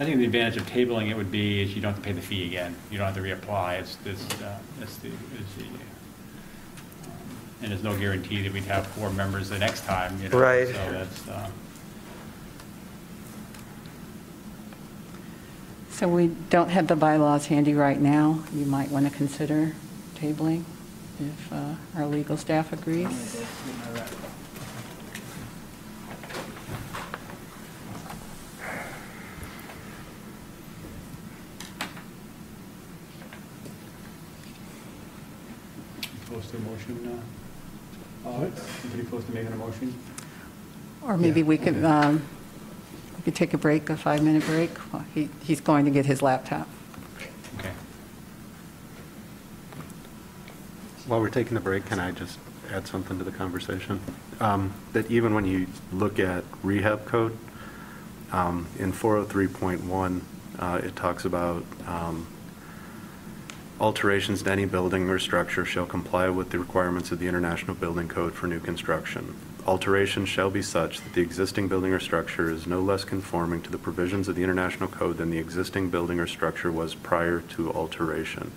[0.00, 2.12] I think the advantage of tabling it would be is you don't have to pay
[2.12, 2.76] the fee again.
[2.90, 3.80] You don't have to reapply.
[3.80, 5.80] It's, it's, uh, it's the, it's the, um,
[7.62, 10.38] and there's no guarantee that we'd have four members the next time, you know.
[10.38, 10.68] Right.
[10.68, 11.50] So that's, uh,
[15.98, 18.44] So we don't have the bylaws handy right now.
[18.54, 19.74] You might want to consider
[20.14, 20.62] tabling
[21.18, 23.44] if uh, our legal staff agrees.
[36.48, 37.22] Close to a motion,
[38.24, 38.50] uh, uh,
[38.90, 39.94] pretty close to making a motion?
[41.02, 41.46] Or maybe Yeah.
[41.46, 42.22] we could, um,
[43.16, 44.70] we could take a break, a five-minute break.
[44.92, 46.68] Well, he- He's going to get his laptop.
[47.58, 47.70] Okay.
[51.06, 52.38] While we're taking a break, can I just
[52.72, 54.00] add something to the conversation?
[54.40, 57.36] Um, That even when you look at rehab code,
[58.32, 60.20] um, in 403.1,
[60.58, 62.26] uh, it talks about um,
[63.80, 68.08] alterations to any building or structure shall comply with the requirements of the International Building
[68.08, 69.36] Code for new construction.
[69.66, 73.70] Alterations shall be such that the existing building or structure is no less conforming to
[73.70, 77.72] the provisions of the International Code than the existing building or structure was prior to
[77.72, 78.50] alteration.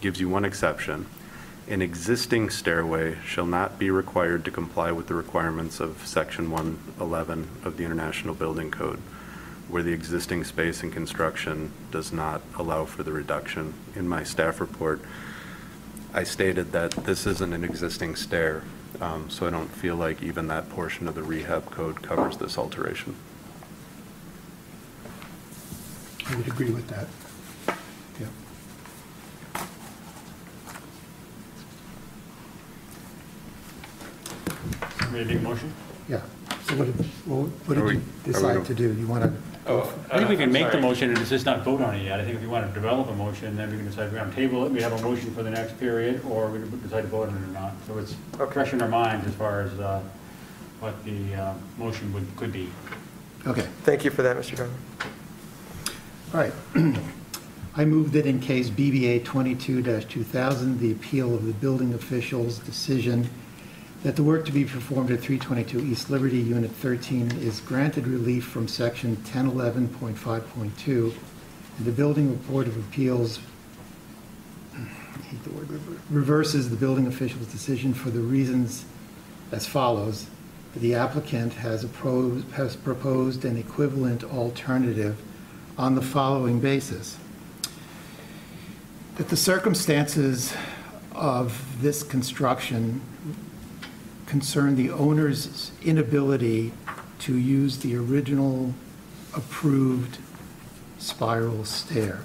[0.00, 1.06] Gives you one exception.
[1.68, 7.48] An existing stairway shall not be required to comply with the requirements of Section 111
[7.62, 9.00] of the International Building Code,
[9.70, 13.72] where the existing space and construction does not allow for the reduction.
[13.94, 15.00] In my staff report,
[16.12, 18.64] I stated that this isn't an existing stair,
[19.00, 22.58] um, so I don't feel like even that portion of the rehab code covers this
[22.58, 23.14] alteration.
[26.26, 27.06] I would agree with that.
[28.20, 28.26] Yeah.
[35.12, 35.72] Ready to make a motion?
[36.08, 36.20] Yeah.
[36.64, 38.92] So what did, what Are did we- you are we decide to do?
[38.92, 39.49] You want to?
[39.66, 40.82] Oh, I think we can uh, make the sorry.
[40.82, 42.18] motion and it's just not vote on it yet.
[42.18, 44.18] I think if we want to develop a motion, then we can decide if we're
[44.18, 46.82] going to table it, we have a motion for the next period, or we can
[46.82, 47.72] decide to vote on it or not.
[47.86, 48.52] So it's Okay.
[48.52, 50.00] fresh in our minds as far as uh,
[50.80, 52.68] what the uh, motion would, could be.
[53.46, 53.66] Okay.
[53.82, 54.56] Thank you for that, Mr.
[54.56, 54.76] Chairman.
[56.32, 56.52] All right.
[57.76, 63.28] I move that in case BBA 22-2000, the appeal of the building official's decision
[64.02, 68.44] that the work to be performed at 322 East Liberty, Unit 13, is granted relief
[68.44, 71.14] from Section 1011.5.2,
[71.78, 73.40] and the Building Board of Appeals
[75.44, 75.68] the word,
[76.10, 78.84] reverses the building official's decision for the reasons
[79.52, 80.26] as follows.
[80.74, 85.20] The applicant has has proposed an equivalent alternative
[85.76, 87.18] on the following basis.
[89.16, 90.54] That the circumstances
[91.12, 93.00] of this construction
[94.30, 96.70] concern the owner's inability
[97.18, 98.72] to use the original
[99.34, 100.18] approved
[101.00, 102.20] spiral stair.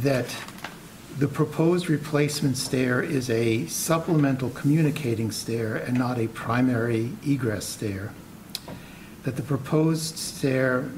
[0.00, 0.34] That
[1.18, 8.14] the proposed replacement stair is a supplemental communicating stair and not a primary egress stair.
[9.24, 10.90] That the proposed stair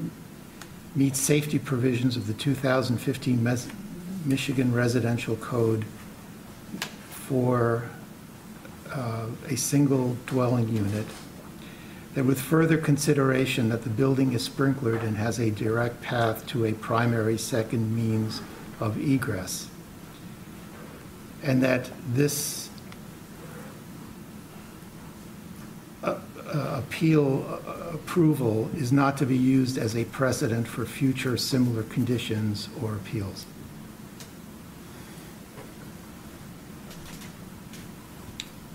[0.95, 3.67] meets safety provisions of the 2015 Mes-
[4.23, 5.83] Michigan Residential Code
[7.09, 7.89] for
[8.95, 11.05] uh, a single dwelling unit.
[12.13, 16.65] That with further consideration that the building is sprinklered and has a direct path to
[16.65, 18.41] a primary second means
[18.79, 19.69] of egress.
[21.43, 22.69] And that this
[26.03, 27.43] uh, uh, appeal
[27.93, 33.45] approval is not to be used as a precedent for future similar conditions or appeals.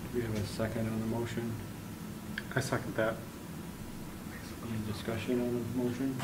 [0.13, 1.53] we have a second on the motion?
[2.53, 3.15] I second that.
[4.67, 6.17] Any discussion on the motion?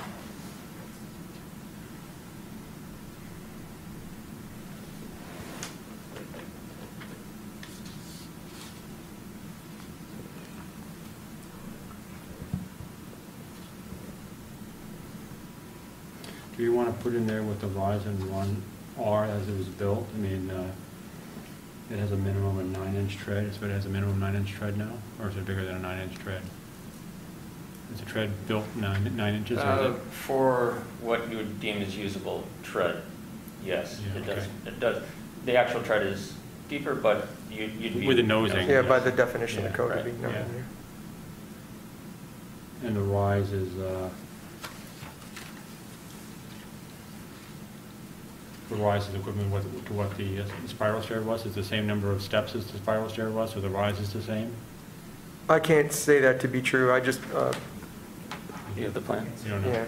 [16.57, 18.63] Do you want to put in there with the Verizon One
[18.99, 20.07] R as it was built?
[20.13, 20.71] I mean, uh,
[21.89, 24.91] it has a minimum of nine-inch tread, so it has a minimum nine-inch tread now?
[25.21, 26.41] Or is it bigger than a nine-inch tread?
[27.93, 29.95] Is the tread built nine, nine inches or Uh, it?
[30.11, 33.01] For what you would deem as usable tread,
[33.63, 34.47] yes, Yeah, it does.
[34.65, 35.03] It does.
[35.45, 36.33] The actual tread is
[36.67, 38.05] deeper, but you- you'd be.
[38.07, 38.67] With the nosing.
[38.69, 40.43] Yeah, by the definition of Yeah, code right, would be known yeah.
[42.87, 44.09] And the rise is, uh,
[48.69, 51.45] the rise is equivalent with- to what the uh, spiral stair was?
[51.45, 54.11] Is the same number of steps as the spiral stair was, so the rise is
[54.13, 54.51] the same?
[55.49, 57.53] I can't say that to be true, I just, uh,
[58.75, 59.25] You have the plan?
[59.45, 59.71] You don't know?
[59.71, 59.85] yeah.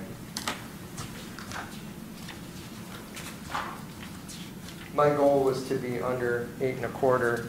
[4.95, 7.47] My goal was to be under eight and a quarter.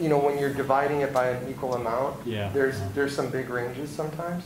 [0.00, 2.50] You know, when you're dividing it by an equal amount, Yeah.
[2.52, 4.44] there's, there's some big ranges sometimes.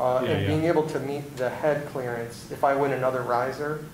[0.00, 0.48] Uh, Yeah, And yeah.
[0.48, 3.84] being able to meet the head clearance, if I went another riser,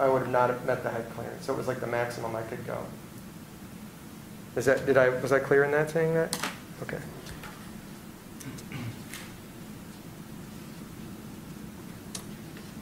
[0.00, 1.44] I would have not have met the head clearance.
[1.44, 2.78] So it was like the maximum I could go.
[4.56, 6.34] Is that, did I, was I clear in that, saying that?
[6.82, 6.98] Okay.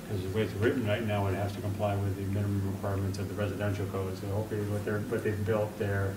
[0.03, 3.19] Because the way it's written right now, it has to comply with the minimum requirements
[3.19, 4.17] of the residential code.
[4.19, 6.15] So hopefully what they're, what they've built there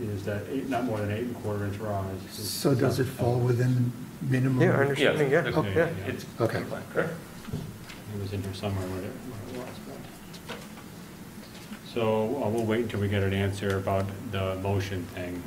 [0.00, 2.20] is that eight, not more than eight and a quarter inch rise.
[2.30, 4.62] So does it fall within minimum?
[4.62, 5.88] Yeah, I understand, yeah, Yes, oh, Okay, yeah.
[5.98, 6.12] yeah.
[6.12, 6.58] It's Okay.
[6.60, 7.12] compliant, correct.
[8.14, 10.56] It was in here somewhere where it where it was, but.
[11.92, 15.42] So uh, we'll wait until we get an answer about the motion thing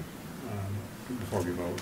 [0.52, 1.80] um, before we vote.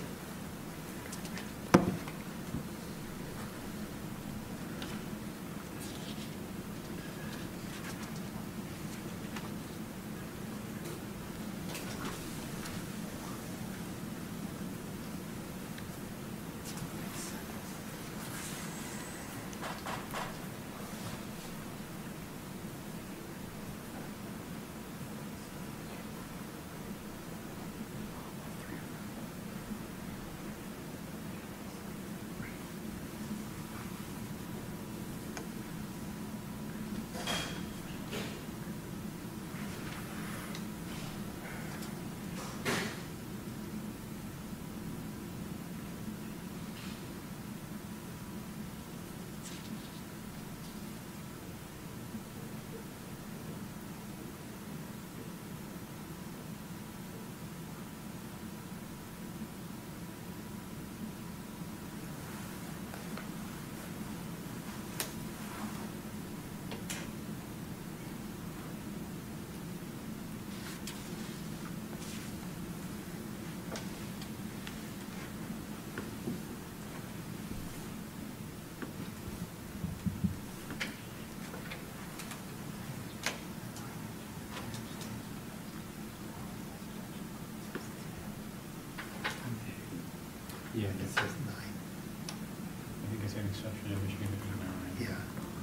[90.92, 91.76] Yeah, It says nine.
[91.76, 94.92] I think it's an exception in Michigan to do nine.
[95.00, 95.22] Yeah.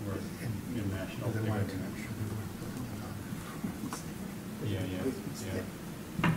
[0.08, 0.16] Where
[0.74, 1.30] international.
[1.30, 6.32] They they wanted to make sure they weren't building it on- Yeah, yeah, yeah.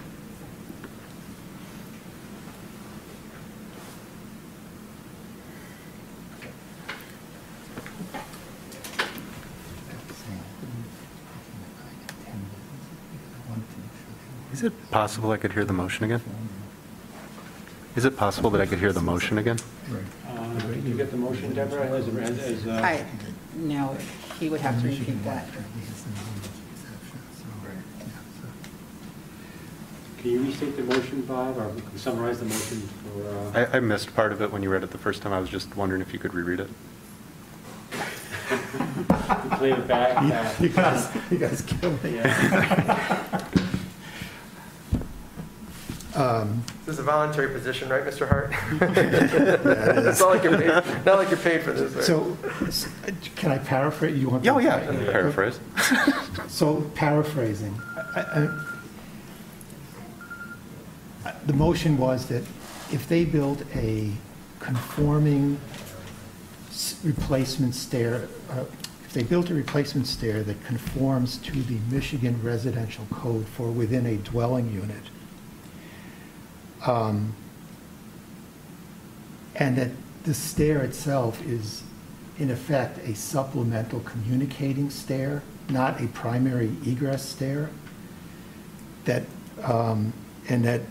[14.51, 16.21] Is it possible I could hear the motion again?
[17.95, 19.57] Is it possible that I could hear the motion again?
[20.27, 23.05] Uh, Did you get the motion, Deborah, as, as, as, uh, I,
[23.55, 23.97] no,
[24.39, 25.45] he would have to repeat that.
[30.21, 33.67] can you restate the motion, Bob, or summarize the motion for, uh?
[33.73, 35.33] I, I missed part of it when you read it the first time.
[35.33, 36.69] I was just wondering if you could reread it.
[39.57, 40.59] Play it back, back.
[40.61, 42.15] You guys, you guys killed me.
[42.15, 43.51] Yeah.
[46.21, 48.27] Um, This is a voluntary position, right, Mr.
[48.27, 48.51] Hart?
[48.81, 50.19] it is.
[50.19, 52.03] Not like you're paid, not like you're paid for this, right?
[52.03, 52.87] So, s-
[53.35, 54.17] can I paraphrase?
[54.19, 54.47] You want?
[54.47, 54.79] Oh, yeah,
[55.11, 55.59] paraphrase.
[56.47, 57.73] So paraphrasing,
[58.15, 58.49] I- I-
[61.25, 62.43] I- the motion was that
[62.91, 64.11] if they build a
[64.59, 65.59] conforming
[66.69, 68.65] s- replacement stair, uh,
[69.05, 74.05] if they built a replacement stair that conforms to the Michigan residential code for within
[74.05, 75.03] a dwelling unit,
[76.85, 77.33] um,
[79.55, 79.91] and that
[80.23, 81.83] the stair itself is,
[82.37, 87.69] in effect, a supplemental communicating stair, not a primary egress stair,
[89.05, 89.23] that,
[89.63, 90.13] um,
[90.47, 90.81] and that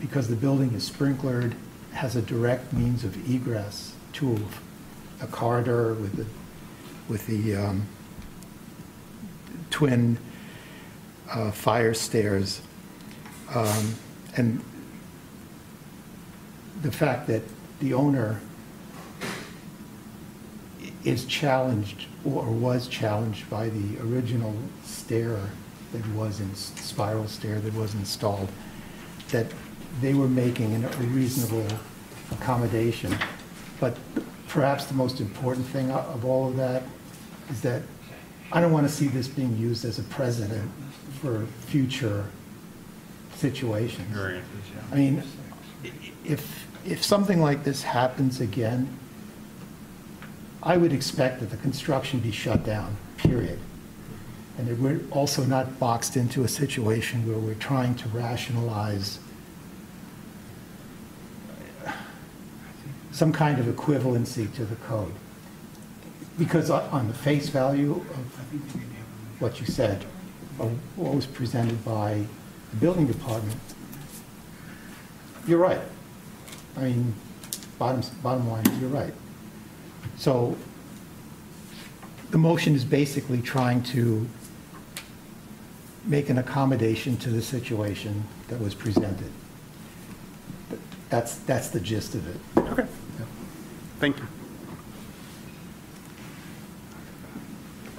[0.00, 1.54] because the building is sprinklered,
[1.92, 4.38] has a direct means of egress to
[5.20, 6.26] a corridor with the,
[7.08, 7.86] with the um,
[9.70, 10.18] twin
[11.30, 12.60] uh, fire stairs.
[13.54, 13.94] Um,
[14.36, 14.60] And
[16.82, 17.42] the fact that
[17.80, 18.40] the owner
[21.04, 24.54] is challenged, or was challenged by the original
[24.84, 25.38] stair
[25.92, 28.48] that was in, spiral stair that was installed,
[29.30, 29.46] that
[30.00, 31.66] they were making an- a reasonable
[32.32, 33.16] accommodation.
[33.80, 33.96] But
[34.48, 36.82] perhaps the most important thing o- of all of that
[37.50, 37.82] is that
[38.52, 40.70] I don't want to see this being used as a precedent
[41.22, 42.24] for future
[43.36, 44.08] situations.
[44.10, 44.50] Variances.
[44.90, 45.22] I mean,
[45.84, 45.90] i-
[46.24, 48.88] if, if something like this happens again,
[50.62, 53.58] I would expect that the construction be shut down, period.
[54.56, 59.18] And that we're also not boxed into a situation where we're trying to rationalize
[63.12, 65.14] some kind of equivalency to the code.
[66.38, 70.04] Because on the face value of what you said,
[70.56, 72.24] what was presented by
[72.70, 73.56] the building department,
[75.46, 75.80] you're right.
[76.78, 77.12] I mean,
[77.78, 79.12] bottom, bottom line, you're right.
[80.16, 80.56] So
[82.30, 84.28] the motion is basically trying to
[86.04, 89.32] make an accommodation to the situation that was presented.
[91.10, 92.40] That's, that's the gist of it.
[92.56, 92.86] Okay.
[93.98, 94.26] Thank you.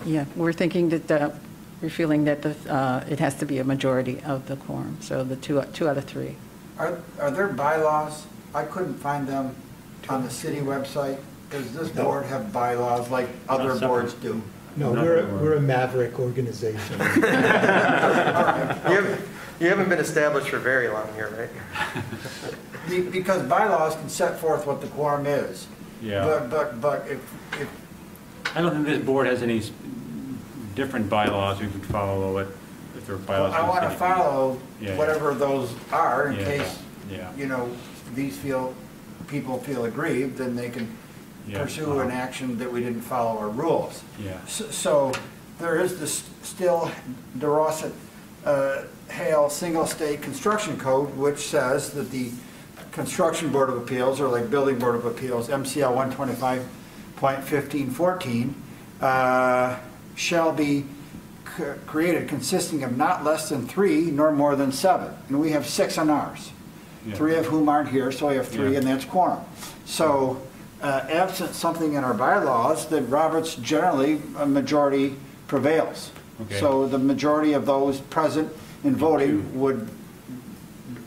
[0.05, 1.31] Yeah, we're thinking that, uh,
[1.81, 5.25] we're feeling that the, uh, it has to be a majority of the quorum, so
[5.25, 6.37] the two, two out of three.
[6.77, 8.25] Are, are there bylaws?
[8.53, 9.55] I couldn't find them
[10.09, 11.17] on the city website.
[11.49, 12.03] Does this No.
[12.03, 13.87] board have bylaws like other separate.
[13.87, 14.41] boards do?
[14.75, 16.99] No, we're, we're a maverick organization.
[16.99, 19.21] You haven't,
[19.59, 22.03] you haven't been established for very long here, right?
[22.89, 25.67] Be- Because bylaws can set forth what the quorum is.
[26.01, 26.23] Yeah.
[26.23, 27.19] But, but, but if,
[27.59, 27.67] if,
[28.55, 29.71] I don't think this board has any s-
[30.75, 32.47] different bylaws we could follow it,
[32.95, 33.53] if there are bylaws.
[33.53, 33.99] I from want to city.
[33.99, 34.97] follow Yeah, yeah.
[34.97, 36.79] whatever those are in Yeah, case,
[37.11, 37.35] yeah.
[37.35, 37.69] you know,
[38.15, 38.73] these feel,
[39.27, 40.87] people feel aggrieved, then they can
[41.47, 42.17] Yeah, pursue an uh-huh.
[42.17, 44.03] action that we didn't follow our rules.
[44.23, 44.37] Yeah.
[44.45, 45.11] S- So
[45.59, 46.91] there is this still
[47.37, 47.91] DeRosa
[48.45, 52.31] uh, Hale Single State Construction Code, which says that the
[52.91, 55.93] Construction Board of Appeals, or like Building Board of Appeals, MCL
[57.17, 58.53] 125.1514,
[59.01, 59.77] uh,
[60.15, 60.85] shall be
[61.57, 65.13] c- created consisting of not less than three nor more than seven.
[65.27, 66.51] And we have six on ours,
[67.05, 67.15] Yeah.
[67.15, 68.79] three of whom aren't here, so we have three, Yeah.
[68.79, 69.39] and that's quorum.
[69.85, 70.41] So
[70.81, 75.15] uh, absent something in our bylaws, that Roberts generally, a majority
[75.47, 76.11] prevails.
[76.41, 76.59] Okay.
[76.59, 78.51] So the majority of those present
[78.83, 79.87] and voting would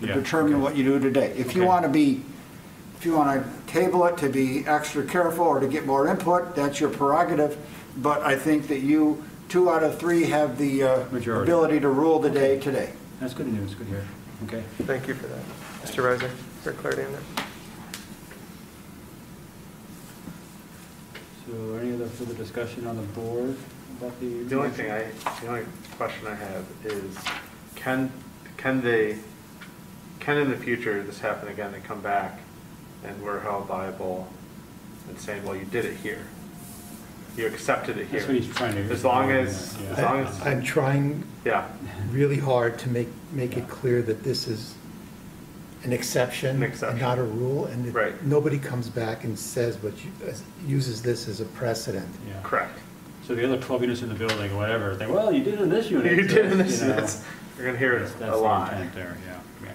[0.00, 0.62] Yeah, determine okay.
[0.62, 1.32] what you do today.
[1.36, 2.22] If you want to be,
[2.98, 6.54] if you want to table it to be extra careful or to get more input,
[6.54, 7.56] that's your prerogative.
[7.96, 12.18] But I think that you, two out of three, have the uh, ability to rule
[12.18, 12.90] the day today.
[13.20, 14.04] That's good news, good here.
[14.44, 14.62] Okay.
[14.82, 15.40] Thank you for that.
[15.82, 16.02] Mr.
[16.04, 16.30] Reiser,
[16.62, 17.22] for clarity on that.
[21.46, 23.56] So any other further discussion on the board
[23.98, 24.44] about the?
[24.44, 25.06] The only thing I,
[25.40, 25.66] the only
[25.96, 27.16] question I have is,
[27.74, 28.12] can,
[28.56, 29.18] can they,
[30.20, 32.40] can in the future this happen again, they come back
[33.04, 34.28] and we're held liable
[35.08, 36.24] and saying, well, you did it here.
[37.36, 38.20] You accepted it here.
[38.20, 39.90] That's what he's trying to- As long as, Yeah.
[39.90, 41.66] as long as, I'm trying yeah,
[42.10, 44.74] really hard to make, make it clear that this is
[45.84, 46.56] an exception.
[46.56, 47.00] An exception.
[47.00, 48.24] Not a rule, and that Right.
[48.24, 50.10] nobody comes back and says, but you,
[50.66, 52.08] uses this as a precedent.
[52.28, 52.34] Yeah.
[52.42, 52.78] correct.
[53.26, 55.60] So the other 12 units in the building, or whatever, they, well, you did it
[55.60, 56.12] in this unit.
[56.16, 56.94] You did in this, you know.
[56.94, 57.24] that's-
[57.56, 58.72] you're gonna hear That's it that's a the lot.
[58.72, 59.72] intent there, yeah, yeah.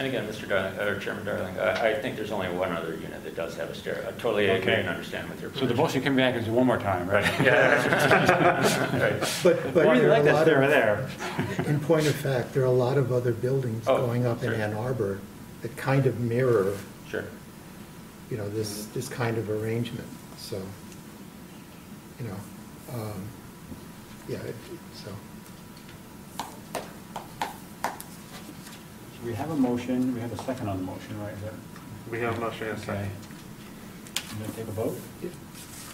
[0.00, 0.48] And again, Mr.
[0.48, 3.68] Darling, or Chairman Darling, I, I think there's only one other unit that does have
[3.68, 4.02] a stair.
[4.08, 4.80] I totally agree Okay.
[4.80, 5.76] and understand with your So the position.
[5.76, 7.22] motion coming back is one more time, right?
[7.44, 9.20] Yeah.
[9.42, 11.66] But, but Well, you there are like a that lot stair of, there.
[11.66, 14.52] in point of fact, there are a lot of other buildings Oh, going up in
[14.54, 14.62] sure.
[14.62, 15.20] Ann Arbor
[15.60, 16.78] that kind of mirror,
[17.10, 17.24] Sure.
[18.30, 20.56] you know, this, this kind of arrangement, so,
[22.18, 22.36] you know,
[22.94, 23.22] um,
[24.30, 24.54] yeah, it-
[24.94, 25.10] so.
[26.40, 26.46] So
[29.24, 31.32] we have a motion, we have a second on the motion, right?
[31.34, 31.52] Is that-
[32.10, 32.94] We have a motion and a second.
[32.96, 33.10] Okay.
[34.32, 35.00] You gonna take a vote?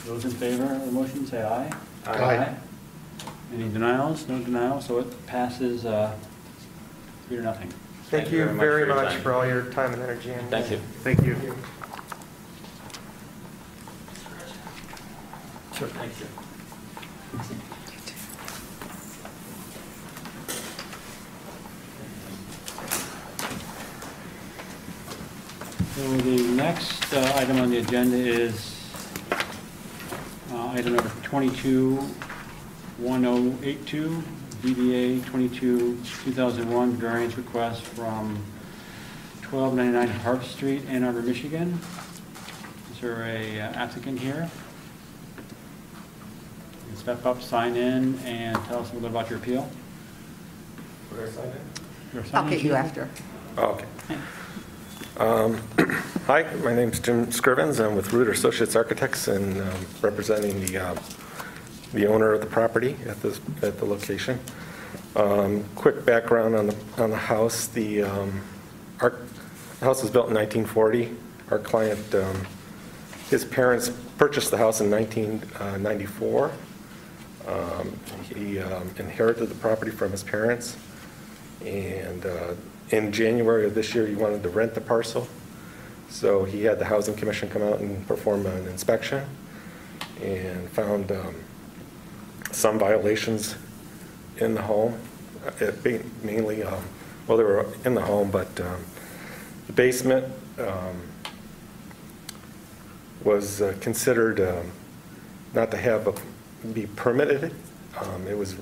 [0.07, 1.72] Those in favor of the motion, say aye.
[2.07, 2.55] Aye.
[3.53, 4.29] Any denials?
[4.29, 6.14] No denials, so it passes uh,
[7.29, 7.72] three to nothing.
[8.11, 9.22] Thank you very your much time.
[9.22, 10.31] for all your time and energy.
[10.31, 10.79] and- Thank you.
[11.03, 11.35] Thank you.
[15.77, 15.89] Sure.
[15.89, 16.27] Thank you.
[26.07, 28.81] So the next uh, item on the agenda is
[30.53, 34.23] uh, item number 221082,
[34.63, 38.37] BBA 22, 2001, variance request from
[39.51, 41.77] 1299 Harp Street, Ann Arbor, Michigan.
[42.93, 44.49] Is there a uh, applicant here?
[45.37, 45.43] You
[46.87, 49.69] can Step up, sign in, and tell us a little bit about your appeal.
[51.13, 51.59] Your I'll sign-in
[52.33, 52.77] I'll get you sheet?
[52.77, 53.11] after.
[53.59, 53.87] Okay.
[55.19, 55.62] Um,
[56.27, 57.83] Hi, my name is Jim Scrivens.
[57.83, 60.97] I'm with Rooter Associates Architects and um, representing the, uh,
[61.95, 64.39] the owner of the property at this, at the location.
[65.14, 67.69] Um, Quick background on the, on the house.
[67.69, 68.43] The, um,
[69.01, 69.17] our
[69.81, 71.17] house was built in 1940.
[71.51, 72.47] Our client, um,
[73.31, 76.53] his parents purchased the house in 1994.
[77.47, 78.59] Um, He
[78.99, 80.77] inherited the property from his parents.
[81.64, 82.55] And uh,
[82.91, 85.26] in January of this year, he wanted to rent the parcel.
[86.09, 89.24] So he had the Housing Commission come out and perform an inspection
[90.22, 91.34] and found um,
[92.53, 93.57] some violations
[94.39, 94.97] in the home,
[95.61, 96.82] it being mainly, um,
[97.26, 98.84] well, they were in the home, but um,
[99.66, 100.24] the basement
[100.59, 101.01] um,
[103.24, 104.70] was uh, considered um,
[105.55, 107.53] not to have, a- be permitted.
[108.01, 108.55] Um, It was,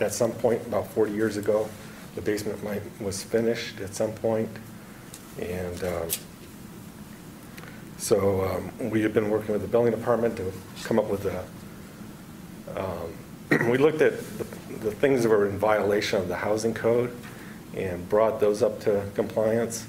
[0.00, 1.68] at some point, about 40 years ago,
[2.14, 4.50] the basement might, was finished at some point,
[5.40, 6.08] and um,
[7.98, 10.52] So um, we have been working with the building department to
[10.82, 11.44] come up with a,
[12.76, 14.44] um, we looked at the
[14.84, 17.10] the things that were in violation of the housing code
[17.74, 19.86] and brought those up to compliance.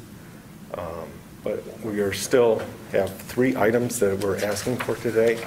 [0.74, 1.10] Um,
[1.44, 2.62] But we are still,
[2.92, 5.38] have three items that we're asking for today.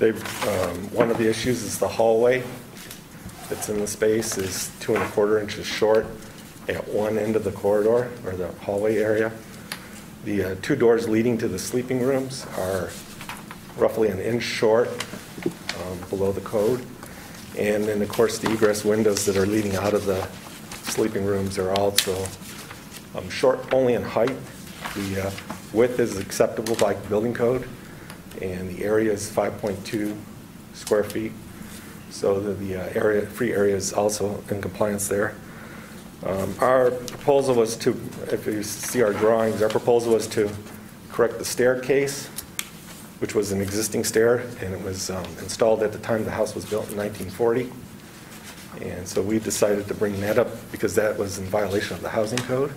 [0.00, 2.42] They've, um, one of the issues is the hallway
[3.52, 6.06] that's in the space is two and a quarter inches short
[6.68, 9.30] at one end of the corridor or the hallway area.
[10.24, 12.88] The uh, two doors leading to the sleeping rooms are
[13.76, 14.88] roughly an inch short
[15.44, 16.82] um, below the code.
[17.58, 20.26] And then, of course, the egress windows that are leading out of the
[20.90, 22.24] sleeping rooms are also
[23.14, 24.36] um, short only in height.
[24.94, 25.30] The uh,
[25.74, 27.68] width is acceptable by building code,
[28.40, 30.16] and the area is 5.2
[30.72, 31.32] square feet.
[32.12, 35.34] So the- the uh, area, free area is also in compliance there.
[36.24, 37.98] Um, Our proposal was to,
[38.30, 40.50] if you see our drawings, our proposal was to
[41.10, 42.26] correct the staircase,
[43.18, 46.54] which was an existing stair, and it was um, installed at the time the house
[46.54, 47.72] was built in 1940.
[48.84, 52.08] And so we decided to bring that up because that was in violation of the
[52.10, 52.72] housing code.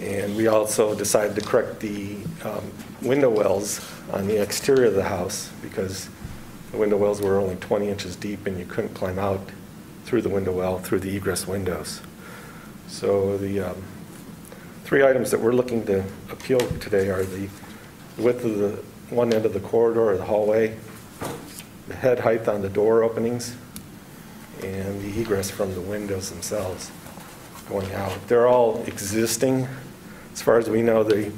[0.00, 2.70] And we also decided to correct the um,
[3.02, 3.80] window wells
[4.12, 6.08] on the exterior of the house because
[6.70, 9.40] the window wells were only 20 inches deep and you couldn't climb out
[10.04, 12.00] through the window well, through the egress windows.
[12.88, 13.82] So the um,
[14.84, 17.48] three items that we're looking to appeal today are the
[18.18, 18.82] width of the
[19.14, 20.76] one end of the corridor or the hallway,
[21.88, 23.56] the head height on the door openings,
[24.62, 26.90] and the egress from the windows themselves
[27.68, 28.16] going out.
[28.28, 29.66] They're all existing.
[30.32, 31.32] As far as we know, they,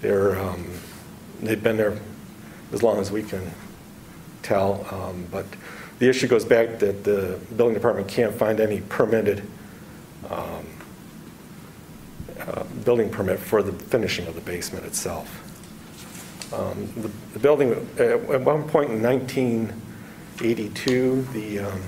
[0.00, 0.66] they're, um,
[1.40, 1.98] they've been there
[2.72, 3.50] as long as we can
[4.48, 4.86] tell.
[4.90, 5.46] Um, But
[5.98, 9.42] the issue goes back that the building department can't find any permitted
[10.30, 10.66] um,
[12.40, 15.44] uh, building permit for the finishing of the basement itself.
[16.52, 21.82] Um, The the building, at one point in 1982, the um,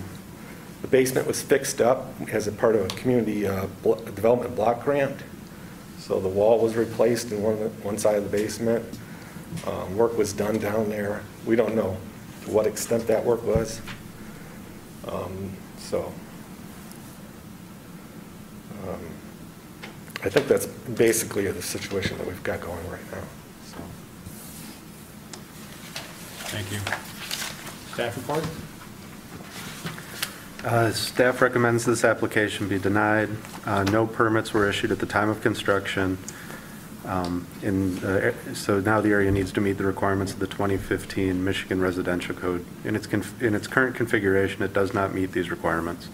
[0.83, 4.85] the basement was fixed up as a part of a community uh, blo- development block
[4.85, 5.23] grant.
[5.99, 8.85] So the wall was replaced in one, one side of the basement.
[9.67, 11.23] Um, Work was done down there.
[11.45, 11.99] We don't know
[12.51, 13.81] what extent that work was.
[15.07, 16.13] Um, So
[18.87, 19.01] um,
[20.23, 23.23] I think that's basically the situation that we've got going right now.
[23.65, 23.79] So.
[26.51, 26.79] Thank you.
[27.95, 28.45] Staff report?
[30.65, 33.31] Uh, Staff recommends this application be denied.
[33.65, 36.19] Uh, No permits were issued at the time of construction.
[37.05, 37.47] Um,
[38.55, 42.65] So now the area needs to meet the requirements of the 2015 Michigan Residential Code.
[42.85, 43.09] In its,
[43.41, 46.09] in its current configuration, it does not meet these requirements.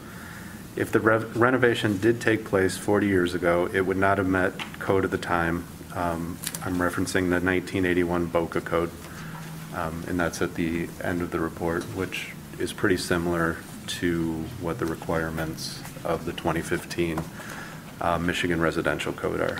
[0.76, 5.05] If the renovation did take place 40 years ago, it would not have met code
[5.05, 5.64] at the time.
[5.95, 8.91] Um, I'm referencing the 1981 Boca Code,
[9.74, 13.57] Um, and that's at the end of the report, which is pretty similar
[13.87, 17.20] to what the requirements of the 2015
[18.01, 19.59] uh, Michigan Residential Code are.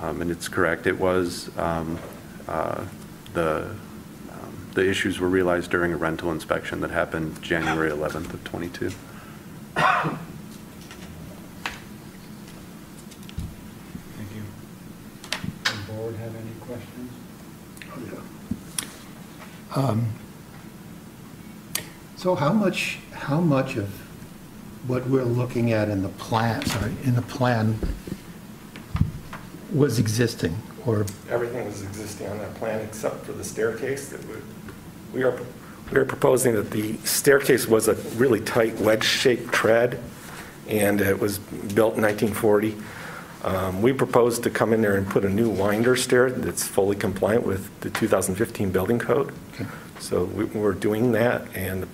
[0.00, 1.98] Um, And it's correct, it was, um,
[2.48, 2.84] uh,
[3.34, 3.66] the,
[4.32, 8.90] um, the issues were realized during a rental inspection that happened January 11th of '22.
[14.16, 14.42] Thank you.
[15.64, 17.12] Does the board have any questions?
[19.76, 20.06] Oh, Um,
[22.16, 23.88] So how much, how much of
[24.86, 27.78] what we're looking at in the plan, sorry, in the plan
[29.72, 30.56] was existing,
[30.86, 34.34] or, Everything was existing on that plan except for the staircase that we,
[35.12, 35.38] we are,
[35.92, 40.00] we are proposing that the staircase was a really tight wedge-shaped tread,
[40.68, 42.76] and it was built in 1940.
[43.42, 46.96] Um, We proposed to come in there and put a new winder stair that's fully
[46.96, 49.32] compliant with the 2015 building code.
[49.98, 51.86] So we- we're doing that, and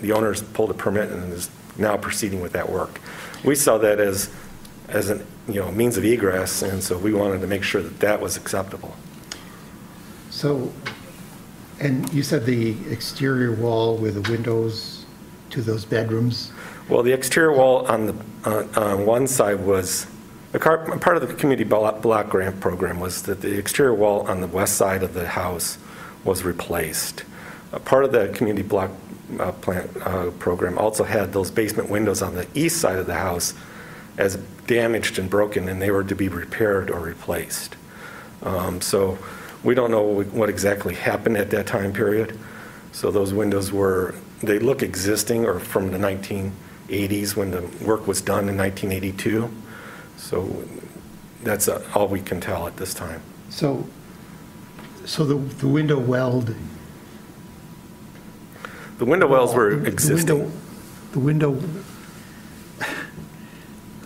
[0.00, 1.48] the owner's pulled a permit and is
[1.78, 3.00] now proceeding with that work.
[3.44, 4.28] We saw that as,
[4.88, 8.00] as a you know, means of egress, and so we wanted to make sure that
[8.00, 8.94] that was acceptable.
[10.30, 10.72] so,
[11.80, 15.04] and you said the exterior wall with the windows
[15.50, 16.52] to those bedrooms?
[16.88, 18.14] Well, the exterior wall on the,
[18.44, 20.06] on on one side was,
[20.52, 24.26] a car- part of the community block block grant program was that the exterior wall
[24.28, 25.78] on the west side of the house
[26.24, 27.24] was replaced.
[27.72, 28.90] A part of the community block
[29.40, 33.14] uh, plant uh, program also had those basement windows on the east side of the
[33.14, 33.54] house
[34.16, 37.76] as damaged and broken, and they were to be repaired or replaced.
[38.42, 39.18] Um, So
[39.62, 42.38] we don't know what exactly happened at that time period.
[42.92, 48.20] So those windows were, they look existing or from the 1980s when the work was
[48.20, 49.50] done in 1982.
[50.16, 50.64] So
[51.42, 53.22] that's uh, all we can tell at this time.
[53.48, 53.86] So,
[55.04, 56.54] so the, the window weld.
[58.98, 60.52] The window wells were the existing.
[61.12, 61.93] The window, the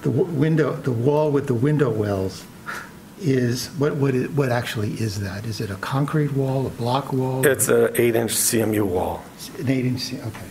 [0.02, 2.44] w- window, the wall with the window wells
[3.20, 5.44] is, what, what, what actually is that?
[5.44, 7.44] Is it a concrete wall, a block wall?
[7.46, 9.24] It's an eight-inch CMU wall.
[9.58, 10.46] An eight inch, okay.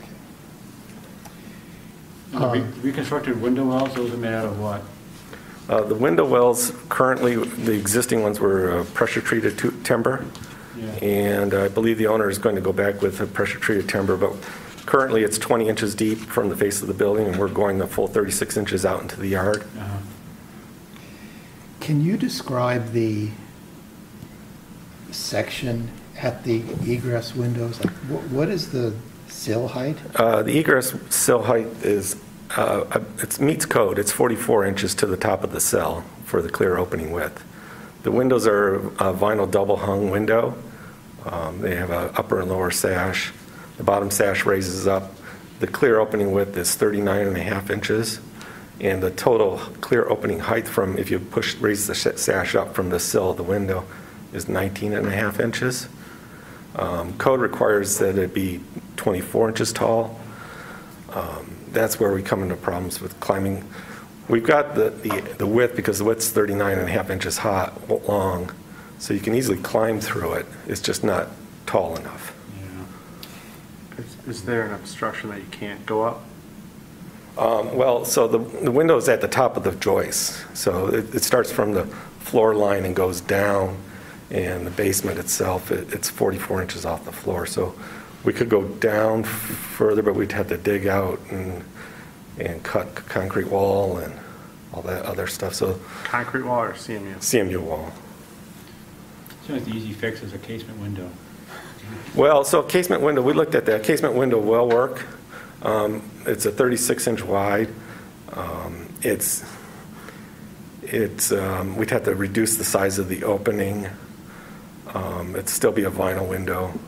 [0.00, 0.08] Okay.
[2.32, 4.82] The re- reconstructed window wells, those are made out of what?
[5.68, 10.24] Uh, The window wells, currently, the existing ones were uh, pressure-treated tu- timber,
[10.76, 10.86] Yeah.
[11.02, 14.32] and I believe the owner is going to go back with a pressure-treated timber, but
[14.86, 17.86] currently, it's 20 inches deep from the face of the building, and we're going the
[17.86, 19.62] full 36 inches out into the yard.
[19.78, 19.98] Uh-huh.
[21.80, 23.30] Can you describe the
[25.10, 27.82] section at the egress windows?
[27.84, 28.94] Like, wh- what is the
[29.28, 29.96] sill height?
[30.14, 32.16] Uh, The egress sill height is,
[32.56, 36.48] uh, it meets code, it's 44 inches to the top of the sill for the
[36.48, 37.44] clear opening width.
[38.04, 40.54] The windows are a vinyl double-hung window.
[41.24, 43.32] Um, They have a upper and lower sash.
[43.82, 45.12] The bottom sash raises up.
[45.58, 48.20] The clear opening width is 39 and a half inches,
[48.80, 52.90] and the total clear opening height from, if you push, raise the sash up from
[52.90, 53.84] the sill of the window,
[54.32, 55.88] is 19 and a half inches.
[56.76, 58.60] Um, Code requires that it be
[58.98, 60.20] 24 inches tall.
[61.10, 63.68] Um, That's where we come into problems with climbing.
[64.28, 67.90] We've got the the the width, because the width's 39 and a half inches hot,
[68.06, 68.52] long,
[69.00, 70.46] so you can easily climb through it.
[70.68, 71.30] It's just not
[71.66, 72.31] tall enough.
[74.24, 74.30] Yeah.
[74.30, 76.22] Is- Is there an obstruction that you can't go up?
[77.38, 81.14] Um, Well, so the the window is at the top of the joist, so it
[81.14, 81.84] it starts from the
[82.20, 83.76] floor line and goes down,
[84.30, 87.46] and the basement itself, it- it's 44 inches off the floor.
[87.46, 87.74] So
[88.24, 89.28] we could go down f-
[89.76, 91.62] further, but we'd have to dig out and
[92.38, 94.12] and cut c- concrete wall and
[94.72, 97.14] all that other stuff, so Concrete wall or CMU?
[97.20, 97.92] CMU wall.
[99.46, 101.08] Seems like the easy fix is a casement window.
[102.14, 103.84] Well, so casement window, we looked at that.
[103.84, 105.06] Casement window will work.
[105.62, 107.68] Um, It's a 36-inch wide.
[108.32, 109.44] Um, It's,
[110.82, 113.88] it's, um, we'd have to reduce the size of the opening.
[114.94, 116.78] Um, It'd still be a vinyl window.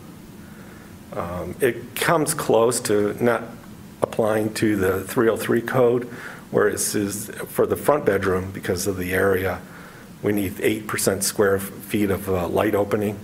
[1.14, 3.44] Um, It comes close to not
[4.02, 6.04] applying to the 303 code,
[6.50, 9.60] where it says for the front bedroom, because of the area,
[10.22, 13.18] we need 8% square feet of uh, light opening.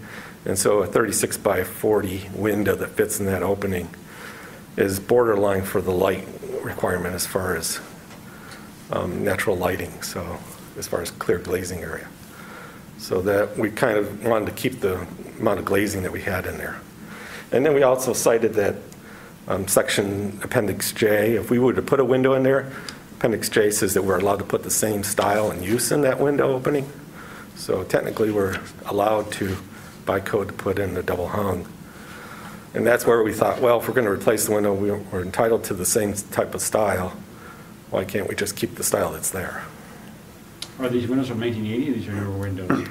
[0.45, 3.88] And so a 36 by 40 window that fits in that opening
[4.76, 6.26] is borderline for the light
[6.62, 7.80] requirement as far as
[8.91, 10.38] um, natural lighting, so
[10.78, 12.09] as far as clear glazing area.
[12.99, 15.07] So that we kind of wanted to keep the
[15.38, 16.80] amount of glazing that we had in there.
[17.53, 18.76] And then we also cited that
[19.49, 22.70] um, section Appendix J, if we were to put a window in there,
[23.16, 26.20] Appendix J says that we're allowed to put the same style and use in that
[26.20, 26.91] window opening.
[27.57, 29.57] So technically, we're allowed to,
[30.07, 31.67] by code, to put in the double hung.
[32.75, 35.23] And that's where we thought, well, if we're going to replace the window, we- we're
[35.23, 37.13] entitled to the same type of style.
[37.91, 39.65] Why can't we just keep the style that's there?
[40.79, 42.89] Are these windows from 1980, or these are newer windows?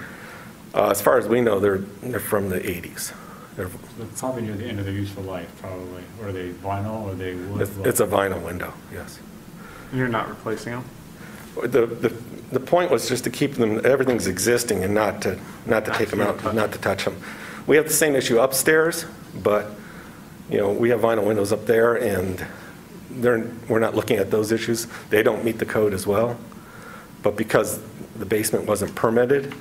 [0.76, 3.14] Uh, As far as we know, they're, they're from the 80s.
[3.56, 6.04] They're- They're Probably near the end of their useful life, probably.
[6.22, 7.62] Or are they vinyl, or are they wood?
[7.62, 9.20] It's it's a vinyl window, yes.
[9.92, 10.84] And You're not replacing them?
[11.68, 12.14] The, the,
[12.52, 16.10] the point was just to keep them, everything's existing and not to, not to take
[16.10, 17.16] them out, not to touch them.
[17.68, 19.06] We have the same issue upstairs,
[19.36, 19.72] but,
[20.50, 22.44] you know, we have vinyl windows up there and
[23.12, 24.88] they're, we're not looking at those issues.
[25.10, 26.40] They don't meet the code as well.
[27.22, 27.82] But because
[28.16, 29.54] the basement wasn't permitted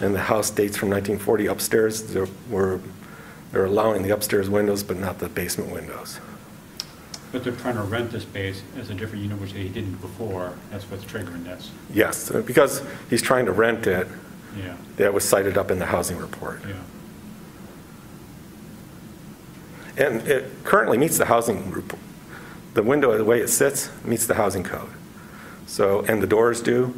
[0.00, 2.80] and the house dates from 1940 upstairs, they're, we're,
[3.52, 6.20] they're allowing the upstairs windows but not the basement windows.
[7.32, 10.54] But they're trying to rent the space as a different unit, which they didn't before.
[10.70, 11.70] That's what's triggering this.
[11.92, 14.06] Yes, uh, because he's trying to rent it,
[14.56, 16.60] Yeah, that was cited up in the housing report.
[16.66, 16.74] yeah.
[19.98, 21.98] And it currently meets the housing, rep-
[22.74, 24.90] the window, the way it sits, meets the housing code.
[25.66, 26.94] So, and the doors do,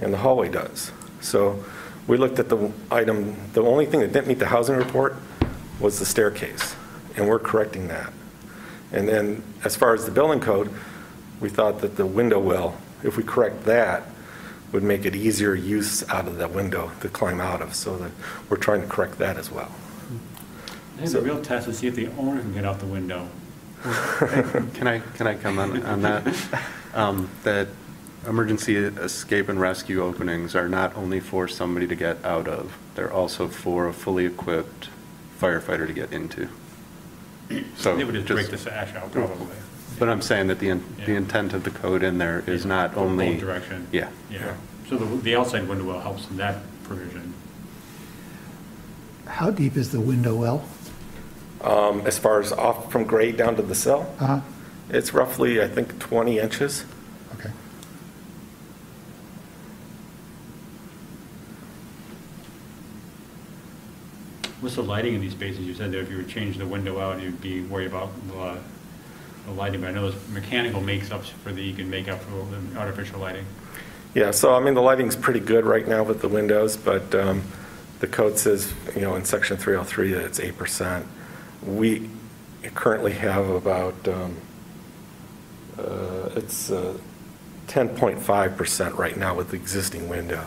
[0.00, 0.92] and the hallway does.
[1.20, 1.64] So
[2.06, 5.16] we looked at the item, the only thing that didn't meet the housing report
[5.80, 6.76] was the staircase,
[7.16, 8.12] and we're correcting that.
[8.92, 10.70] And then, as far as the building code,
[11.40, 14.04] we thought that the window well, if we correct that,
[14.72, 18.10] would make it easier use out of that window to climb out of, so that
[18.48, 19.72] we're trying to correct that as well.
[20.96, 23.28] I think the real test is see if the owner can get out the window.
[23.82, 26.26] Can I, can I comment on that?
[26.94, 27.68] Um, That
[28.26, 33.12] emergency escape and rescue openings are not only for somebody to get out of, they're
[33.12, 34.88] also for a fully equipped
[35.38, 36.48] firefighter to get into.
[37.76, 39.46] So They would just break the just, sash out, probably.
[39.98, 41.18] But I'm saying that the, in- the Yeah.
[41.18, 43.36] intent of the code in there is not Both only.
[43.38, 43.86] direction.
[43.92, 44.08] Yeah.
[44.30, 44.54] Yeah,
[44.88, 47.32] so the, the outside window well helps in that provision.
[49.26, 50.64] How deep is the window well?
[51.62, 54.40] Um, As far as off from grade down to the sill, Uh-huh,
[54.90, 56.84] it's roughly, I think, 20 inches.
[57.38, 57.50] okay.
[64.60, 65.66] What's the lighting in these spaces?
[65.66, 68.56] You said that if you would change the window out, you'd be worried about uh,
[69.44, 72.46] the lighting, but I know there's mechanical makes-ups for the, you can make up for
[72.46, 73.44] the artificial lighting.
[74.14, 77.42] Yeah, so I mean, the lighting's pretty good right now with the windows, but um,
[78.00, 81.04] the code says, you know, in section 303 that it's 8%.
[81.66, 82.08] We
[82.74, 84.36] currently have about, um,
[85.78, 86.96] uh, it's uh,
[87.68, 90.46] 10.5% right now with the existing window.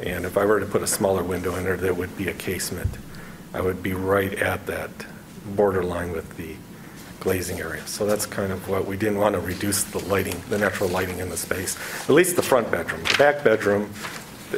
[0.00, 2.34] And if I were to put a smaller window in there, that would be a
[2.34, 2.90] casement.
[3.52, 4.90] I would be right at that
[5.56, 6.54] borderline with the
[7.18, 7.86] glazing area.
[7.86, 11.18] So that's kind of what, we didn't want to reduce the lighting, the natural lighting
[11.18, 11.76] in the space,
[12.08, 13.02] at least the front bedroom.
[13.04, 13.90] The back bedroom,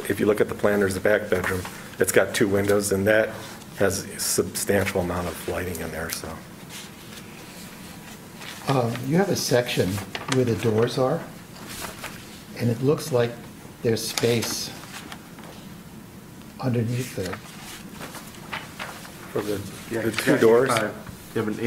[0.09, 1.61] if you look at the plan, there's the back bedroom.
[1.99, 3.29] It's got two windows, and that
[3.77, 6.29] has a substantial amount of lighting in there, so.
[8.67, 9.89] Uh, You have a section
[10.35, 11.19] where the doors are,
[12.57, 13.31] and it looks like
[13.81, 14.71] there's space
[16.61, 17.37] underneath there.
[19.33, 19.59] For the,
[19.91, 20.93] Yeah, the you two got doors, 85
[21.35, 21.65] You have an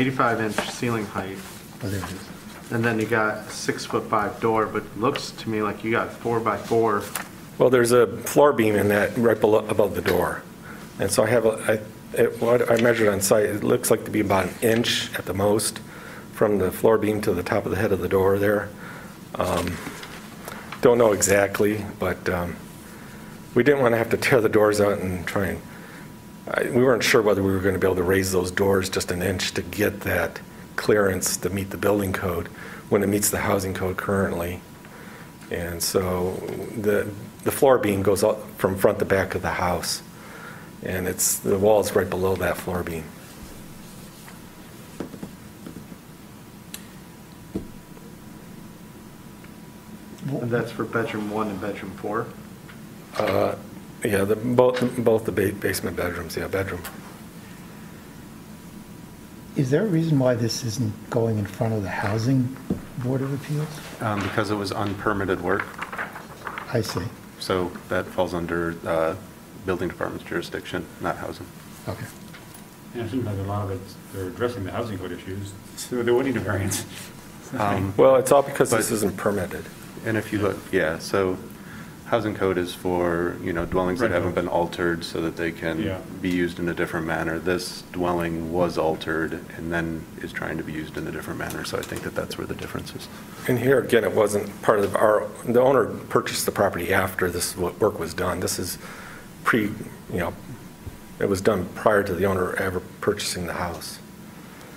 [0.49, 1.37] 85-inch ceiling height,
[1.83, 2.29] Oh, there it is.
[2.73, 6.41] and then you got a six-foot-five door, but looks to me like you got four
[6.41, 7.03] by four.
[7.59, 10.43] well, there's a floor beam in that right below, above the door.
[10.99, 11.81] And so I have, a
[12.15, 15.13] I, it- what I measured on site, it looks like to be about an inch
[15.19, 15.81] at the most
[16.33, 18.69] from the floor beam to the top of the head of the door there.
[19.35, 19.77] Um,
[20.83, 22.55] Don't know exactly, but um,
[23.55, 25.63] we didn't want to have to tear the doors out and try and, I-
[26.71, 29.11] we weren't sure whether we were going to be able to raise those doors just
[29.11, 30.41] an inch to get that
[30.77, 32.49] clearance to meet the building code
[32.89, 34.61] when it meets the housing code currently.
[35.51, 36.33] And so
[36.77, 37.09] the,
[37.45, 40.03] the floor beam goes up from front to back of the house,
[40.83, 43.05] and it's, the wall's right below that floor beam.
[50.29, 52.27] And that's for bedroom one and bedroom four.
[53.17, 53.55] Uh,
[54.05, 56.83] Yeah, the, both, both the ba- basement bedrooms, yeah, bedroom.
[59.57, 62.55] Is there a reason why this isn't going in front of the Housing
[62.99, 63.69] Board of Appeals?
[64.01, 65.65] Um, Because it was unpermitted work,
[66.75, 67.01] I see.
[67.39, 69.15] so that falls under uh,
[69.65, 71.47] building department's jurisdiction, not housing.
[71.89, 72.05] Okay.
[72.95, 73.81] And it seems like a lot of it,
[74.13, 76.85] they're addressing the housing code issues, so they would need a variance.
[77.59, 79.65] Um, Well, it's all because this But- isn't permitted.
[80.05, 81.37] And if you look, yeah, so
[82.07, 84.15] housing code is for, you know, dwellings that Right.
[84.15, 85.59] haven't been altered so that they Yeah.
[85.61, 87.39] can be used in a different manner.
[87.41, 91.65] This dwelling was altered and then is trying to be used in a different manner,
[91.65, 93.09] so I think that that's where the difference is.
[93.49, 97.57] And here, again, it wasn't part of our, the owner purchased the property after this
[97.57, 98.39] wo- work was done.
[98.39, 98.79] This is
[99.43, 99.63] pre,
[100.13, 100.33] you know,
[101.19, 103.99] it was done prior to the owner ever purchasing the house.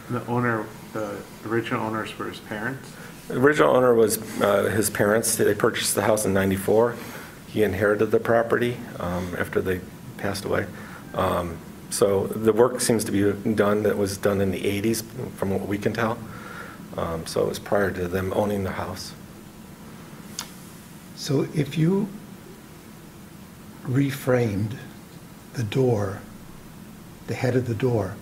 [0.09, 1.11] The owner, the
[1.47, 2.89] original owners were his parents.
[3.27, 5.35] The original owner was uh, his parents.
[5.35, 6.95] They purchased the house in 94.
[7.51, 9.81] He inherited the property um, after they
[10.17, 10.67] passed away.
[11.13, 11.57] Um,
[11.89, 15.03] So the work seems to be done, that was done in the 80s,
[15.37, 16.19] from what we can tell.
[16.95, 19.13] Um, So it was prior to them owning the house.
[21.15, 22.07] So if you
[23.87, 24.77] reframed
[25.53, 26.21] the door,
[27.27, 28.15] the head of the door,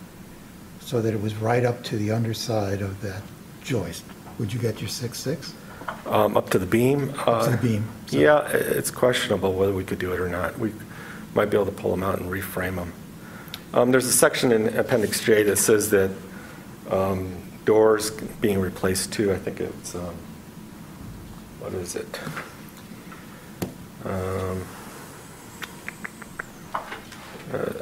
[0.79, 3.21] so that it was right up to the underside of that
[3.61, 4.05] joist,
[4.39, 5.53] would you get your six-six?
[6.05, 7.14] Um, Up to the beam?
[7.26, 10.19] Up to the uh, beam, so- Yeah, i- it's questionable whether we could do it
[10.19, 10.57] or not.
[10.59, 10.73] We
[11.34, 12.93] might be able to pull them out and reframe them.
[13.73, 16.11] Um, There's a section in Appendix J that says that
[16.89, 17.35] um,
[17.65, 18.11] doors
[18.41, 20.15] being replaced too, I think it's, um,
[21.59, 22.19] what is it?
[24.05, 24.64] Um,
[27.53, 27.73] uh,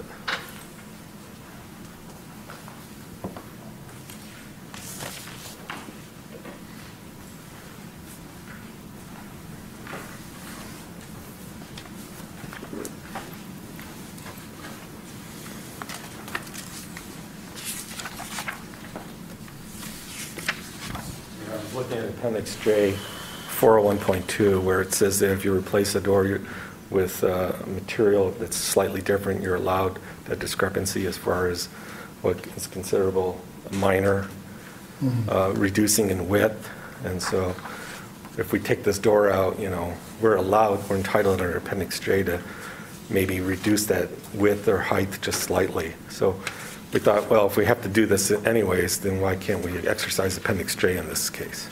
[22.46, 26.40] 26J 401.2, where it says that if you replace a door
[26.90, 31.68] with a material that's slightly different, you're allowed that discrepancy as far as
[32.22, 33.42] what is considerable
[33.72, 34.24] minor,
[35.02, 35.30] mm-hmm.
[35.30, 36.70] uh, reducing in width.
[37.04, 37.56] And so
[38.38, 42.24] if we take this door out, you know, we're allowed, we're entitled under Appendix J
[42.24, 42.42] to
[43.10, 45.94] maybe reduce that width or height just slightly.
[46.10, 46.40] So
[46.94, 50.38] we thought, well, if we have to do this anyways, then why can't we exercise
[50.38, 51.70] Appendix J in this case?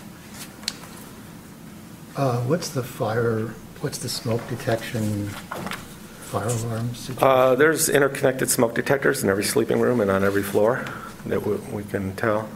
[2.15, 3.48] Uh, What's the fire,
[3.81, 7.27] what's the smoke detection fire alarm situation?
[7.27, 10.85] Uh, There's interconnected smoke detectors in every sleeping room and on every floor
[11.26, 12.48] that we we can tell.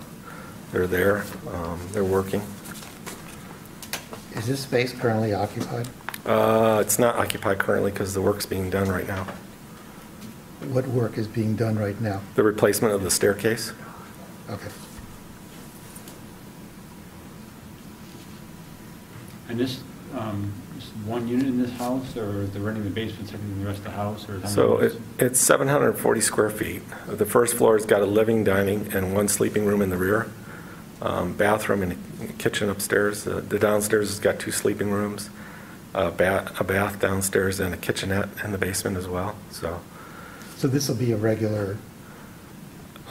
[0.72, 1.24] They're there,
[1.54, 2.42] um, they're working.
[4.36, 5.88] Is this space currently occupied?
[6.26, 9.26] Uh, It's not occupied currently because the work's being done right now.
[10.72, 12.22] What work is being done right now?
[12.36, 13.74] The replacement of the staircase.
[14.50, 14.68] Okay.
[19.50, 19.80] And this,
[20.18, 23.66] um, is one unit in this house, or they're renting the basement, separate from the
[23.68, 24.34] rest of the house, or?
[24.34, 24.96] how many So units?
[24.96, 26.82] it- it's 740 square feet.
[27.08, 30.28] The first floor's got a living, dining, and one sleeping room in the rear,
[31.02, 33.24] um, bathroom and a kitchen upstairs.
[33.24, 35.30] The the downstairs has got two sleeping rooms,
[35.94, 39.80] a ba- a bath downstairs, and a kitchenette in the basement as well, so.
[40.58, 41.78] So this will be a regular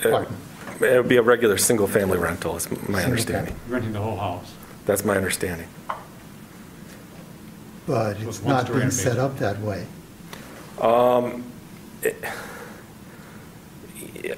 [0.03, 0.43] it- apartment?
[0.81, 3.55] It would be a regular, single-family rental, is my Single understanding.
[3.69, 4.53] Renting the whole house.
[4.85, 5.69] That's my understanding.
[7.87, 9.33] But So it's it's one not story being set basement.
[9.33, 9.87] up that way.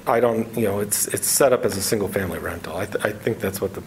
[0.05, 2.77] I don't, you know, it's, it's set up as a single-family rental.
[2.77, 3.83] I, th- I think that's what the,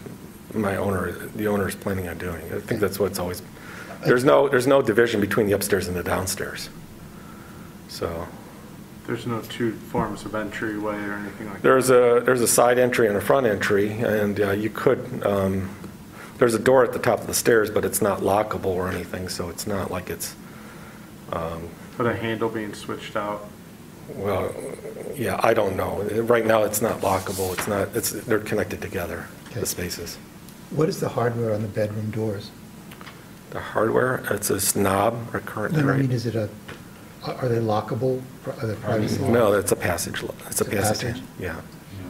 [0.57, 2.41] my owner, the owner is planning on doing.
[2.53, 3.41] I think that's what it's always,
[4.05, 6.69] there's no, there's no division between the upstairs and the downstairs.
[7.87, 8.27] So,
[9.07, 11.63] There's no two forms of entryway or anything like that?
[11.63, 15.69] there's a, there's a side entry and a front entry, and uh, you could, um,
[16.37, 19.29] there's a door at the top of the stairs, but it's not lockable or anything,
[19.29, 20.35] so it's not like it's,
[21.31, 23.47] um, But a handle being switched out?
[24.15, 24.53] well,
[25.15, 26.01] yeah, I don't know.
[26.23, 29.61] Right now, it's not lockable, it's not, it's, they're connected together, Okay.
[29.61, 30.17] the spaces.
[30.71, 32.51] What is the hardware on the bedroom doors?
[33.51, 36.49] The hardware, it's a knob, or current, No, I mean, is it a,
[37.25, 38.21] are they lockable?
[38.47, 39.31] Are they privacy locked?
[39.33, 41.23] No, it's a passage, lo- it's a It's a passage, passage?
[41.39, 41.55] yeah.
[41.55, 42.09] Yeah.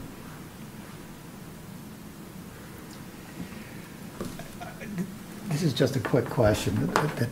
[5.53, 7.30] This is just a quick question that- that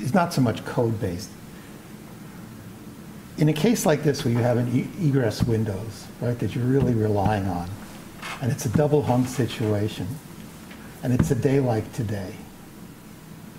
[0.00, 1.28] is not so much code-based.
[3.36, 6.64] In a case like this where you have an e- egress windows, right, that you're
[6.64, 7.68] really relying on,
[8.40, 10.06] and it's a double hung situation,
[11.02, 12.36] and it's a day like today,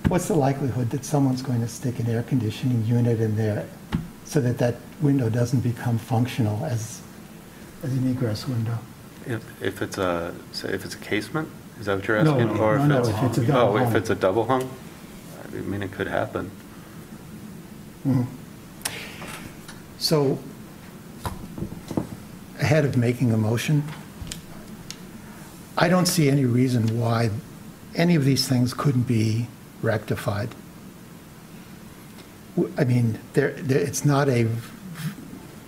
[0.07, 3.65] what's the likelihood that someone's going to stick an air conditioning unit in there
[4.23, 7.01] so that that window doesn't become functional as,
[7.84, 8.77] as an egress window?
[9.26, 11.49] If, if it's a, say if it's a casement,
[11.81, 12.59] is that what you're No, asking?
[12.59, 13.95] Or no, no, if it's a double Oh, if hung.
[13.95, 14.69] it's a double hung?
[15.51, 16.51] I mean, it could happen.
[18.07, 18.27] Mhm.
[19.97, 20.37] So,
[22.59, 23.83] ahead of making a motion,
[25.75, 27.31] I don't see any reason why
[27.95, 29.47] any of these things couldn't be
[29.81, 30.49] rectified.
[32.55, 34.47] W- I mean, there, there- it's not a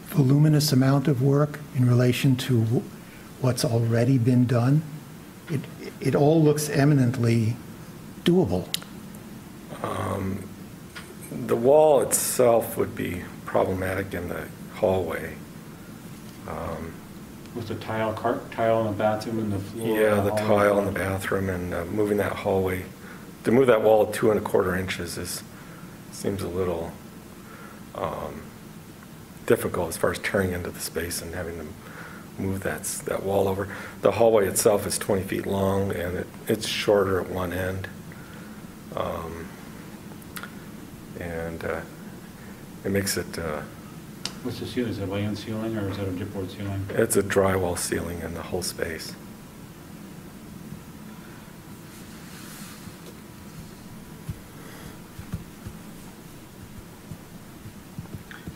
[0.10, 2.84] voluminous amount of work in relation to
[3.42, 4.84] what's already been done.
[5.50, 5.62] It,
[6.04, 7.56] it all looks eminently
[8.24, 8.68] doable.
[11.48, 15.36] The wall itself would be problematic in the hallway.
[17.56, 20.00] With the tile, car tile in the bathroom and the floor?
[20.00, 20.42] Yeah, the hallway?
[20.42, 22.86] tile in the bathroom and uh, moving that hallway,
[23.44, 25.44] to move that wall two and a quarter inches is,
[26.12, 26.92] seems a little
[27.96, 28.42] um,
[29.46, 31.68] difficult as far as tearing into the space and having to
[32.38, 33.68] move that, that wall over.
[34.02, 37.88] The hallway itself is 20 feet long and it, it's shorter at one end.
[38.96, 39.48] Um,
[41.20, 41.82] And uh,
[42.84, 43.62] it makes it, uh,
[44.44, 46.86] What's the ceiling, is it a lay-in ceiling, or is that a chipboard ceiling?
[46.90, 49.16] it's a drywall ceiling in the whole space.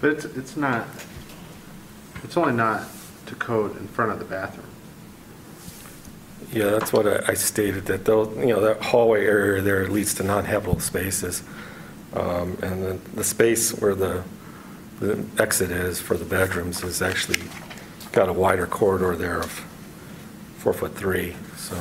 [0.01, 0.87] But it's, it's not,
[2.23, 2.87] it's only not
[3.27, 4.67] to code in front of the bathroom.
[6.51, 10.13] Yeah, that's what I I stated, that though, you know, that hallway area there leads
[10.15, 11.43] to non-habitable spaces.
[12.13, 14.23] Um, And the, the space where the,
[14.99, 17.41] the exit is for the bedrooms is actually
[18.13, 19.51] got a wider corridor there of
[20.57, 21.75] four foot three, so.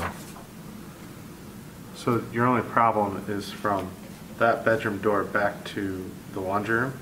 [1.94, 3.88] So your only problem is from
[4.38, 6.92] that bedroom door back to the laundry room?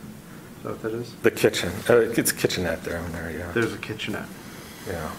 [0.65, 1.15] Is that what that is?
[1.23, 3.53] The kitchen, uh, it's kitchenette there in there, yeah.
[3.53, 4.27] There's a kitchenette.
[4.89, 5.11] Yeah.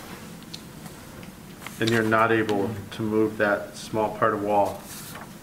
[1.80, 4.82] And you're not able to move that small part of wall?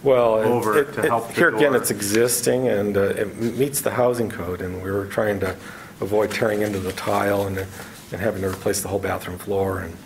[0.02, 1.76] Well, it- Over it- to it- help the Here again, door.
[1.80, 5.54] it's existing and uh, it meets the housing code and we were trying to
[6.00, 9.96] avoid tearing into the tile and, and having to replace the whole bathroom floor and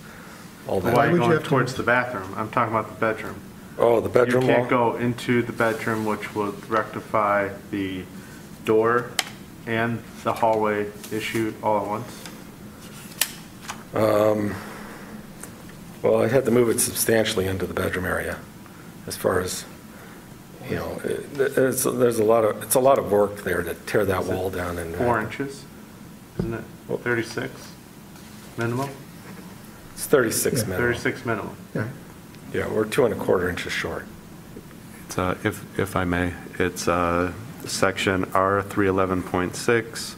[0.69, 0.95] all that.
[0.95, 2.35] Why are you would you going have to- towards the bathroom?
[2.37, 3.37] I'm talking about the bedroom.
[3.79, 4.57] Oh, the bedroom You wall?
[4.59, 8.03] can't go into the bedroom, which would rectify the
[8.67, 9.07] door
[9.67, 12.23] and the hallway issue all at once?
[16.03, 18.39] Well, I had to move it substantially into the bedroom area,
[19.07, 19.65] as far as,
[20.69, 21.27] you know, it-
[21.59, 24.51] it's, there's a lot of, it's a lot of work there to tear that wall
[24.51, 24.95] down and.
[24.95, 25.65] Four inches,
[26.39, 26.65] isn't it?
[27.03, 27.51] 36
[28.57, 28.91] minimum?
[29.95, 30.79] It's 36 minimum.
[30.79, 31.57] 36 minimum.
[32.53, 34.07] Yeah, we're two and a quarter inches short.
[35.07, 37.33] It's, uh, if, if I may, it's uh,
[37.69, 40.15] section R311.6,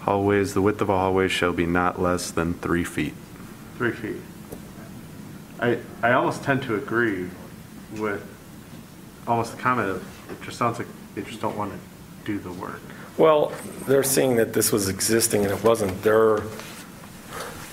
[0.00, 3.14] hallways, the width of a hallway shall be not less than three feet.
[3.76, 4.20] Three feet.
[5.60, 7.28] I, I almost tend to agree
[7.96, 8.24] with
[9.26, 11.78] almost the comment of, it just sounds like they just don't want to
[12.24, 12.80] do the work.
[13.16, 13.52] Well,
[13.86, 16.42] they're seeing that this was existing and it wasn't their,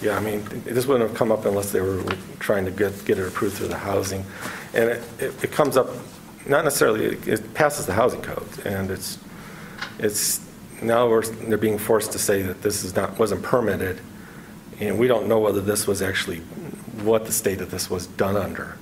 [0.01, 2.03] yeah, I mean, this wouldn't have come up unless they were
[2.39, 4.23] trying to get, get it approved through the housing.
[4.73, 5.89] And it, it it comes up,
[6.45, 9.17] not necessarily, it passes the housing code and it's,
[9.99, 10.41] it's,
[10.81, 13.99] now we're, they're being forced to say that this is not, wasn't permitted.
[14.79, 16.39] And we don't know whether this was actually,
[17.03, 18.77] what the state of this was done under.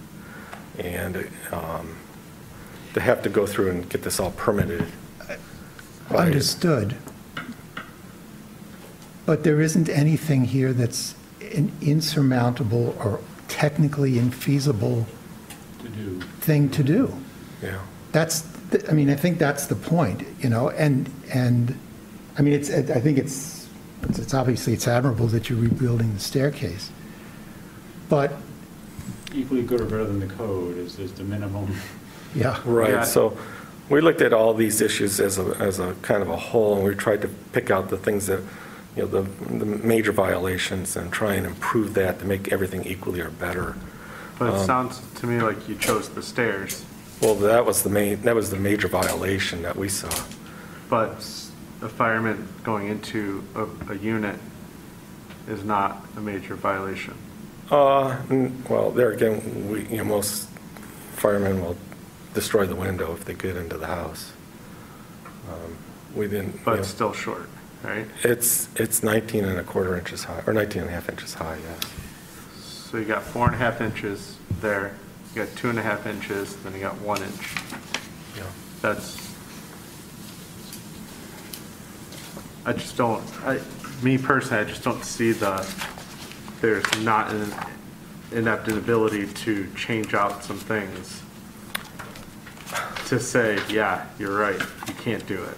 [0.77, 1.97] And um,
[2.93, 4.85] to have to go through and get this all permitted.
[6.09, 6.95] by- Understood.
[9.25, 11.15] But there isn't anything here that's
[11.53, 13.19] an insurmountable or
[13.49, 15.05] technically infeasible
[15.79, 16.21] To do.
[16.39, 17.13] thing to do.
[17.61, 17.79] Yeah.
[18.11, 21.77] That's, th- I mean, I think that's the point, you know, and, and,
[22.37, 23.67] I mean, it's, I think it's,
[24.09, 26.89] it's obviously, it's admirable that you're rebuilding the staircase.
[28.07, 28.33] But,
[29.33, 31.75] Equally good or better than the code is, is the minimum.
[32.33, 32.61] yeah, Yeah.
[32.65, 33.37] Right, so
[33.89, 36.83] we looked at all these issues as a, as a kind of a whole, and
[36.85, 38.39] we tried to pick out the things that,
[38.95, 39.21] you know, the,
[39.57, 43.75] the major violations and try and improve that to make everything equally or better.
[44.39, 46.85] But it Um, sounds to me like you chose the stairs,
[47.21, 50.09] Well, that was the main, that was the major violation that we saw.
[50.89, 51.17] but
[51.81, 54.37] a fireman going into a, a unit
[55.47, 57.13] is not a major violation.
[57.71, 60.49] Uh, mm, well, there again, we, you know, most
[61.15, 61.77] firemen will
[62.33, 64.33] destroy the window if they get into the house.
[65.49, 65.75] Um,
[66.15, 67.47] We didn't, you But know, still short,
[67.83, 68.05] right?
[68.23, 71.57] it's, it's 19 and a quarter inches high, or 19 and a half inches high,
[71.69, 71.91] yes.
[72.61, 74.95] So you got four and a half inches there,
[75.33, 77.55] you got two and a half inches, then you got one inch.
[78.35, 78.43] Yeah.
[78.81, 79.35] That's,
[82.65, 83.59] I just don't, I,
[84.01, 85.67] me personally, I just don't see the,
[86.61, 87.53] there's not an
[88.31, 91.21] inept ability to change out some things
[93.07, 95.57] to say, yeah, you're right, you can't do it.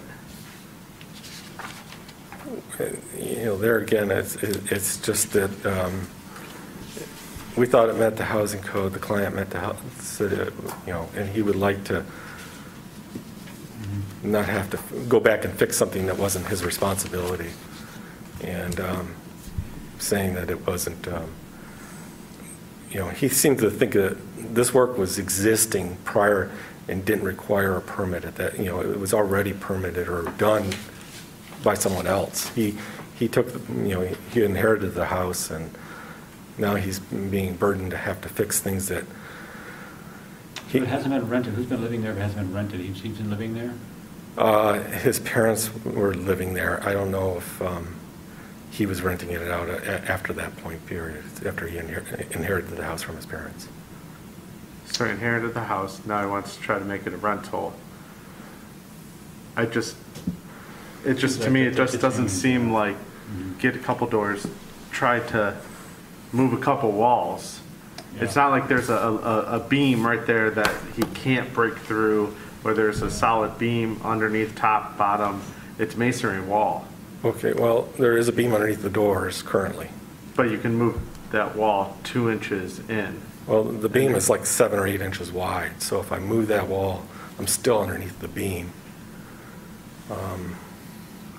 [2.74, 6.06] Okay, you know, there again, it's, it's just that, um,
[7.56, 10.52] we thought it met the housing code, the client met the, said, it,
[10.86, 12.04] you know, and he would like to
[14.22, 17.50] not have to go back and fix something that wasn't his responsibility.
[18.42, 19.14] And um,
[19.98, 21.30] saying that it wasn't, um,
[22.90, 26.50] you know, he seemed to think that this work was existing prior
[26.88, 30.72] and didn't require a permit at that, you know, it was already permitted or done
[31.62, 32.48] by someone else.
[32.54, 32.76] He,
[33.18, 34.00] he took, you know,
[34.32, 35.70] he inherited the house, and
[36.58, 39.04] now he's being burdened to have to fix things that
[40.68, 41.54] he, It hasn't been rented.
[41.54, 42.80] Who's been living there if it hasn't been rented?
[42.80, 43.74] He's, he's been living there?
[44.38, 46.82] uh, his parents were living there.
[46.86, 47.94] I don't know if um,
[48.70, 52.84] he was renting it out a- after that point period, after he inher- inherited the
[52.84, 53.68] house from his parents.
[54.86, 57.74] So he inherited the house, now he wants to try to make it a rental.
[59.56, 59.96] I just,
[61.04, 62.96] it just, to me, it just doesn't seem like,
[63.58, 64.46] get a couple doors,
[64.90, 65.54] try to
[66.32, 67.60] move a couple walls.
[68.20, 72.34] It's not like there's a, a, a beam right there that he can't break through,
[72.64, 75.42] or there's a solid beam underneath, top, bottom.
[75.78, 76.86] It's masonry wall,
[77.24, 79.88] Okay, well, there is a beam underneath the doors currently.
[80.36, 81.00] but you can move
[81.30, 83.20] that wall two inches in.
[83.46, 86.68] Well, the beam is like seven or eight inches wide, so if I move that
[86.68, 87.04] wall,
[87.38, 88.70] I'm still underneath the beam.
[90.10, 90.56] Um,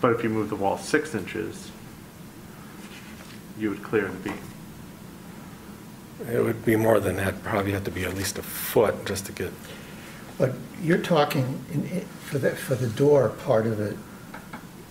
[0.01, 1.69] But if you move the wall six inches,
[3.59, 4.39] you would clear the beam.
[6.31, 9.25] It would be more than that, probably have to be at least a foot just
[9.27, 9.51] to get,
[10.37, 13.97] but you're talking, in- in- for the, for the door part of it,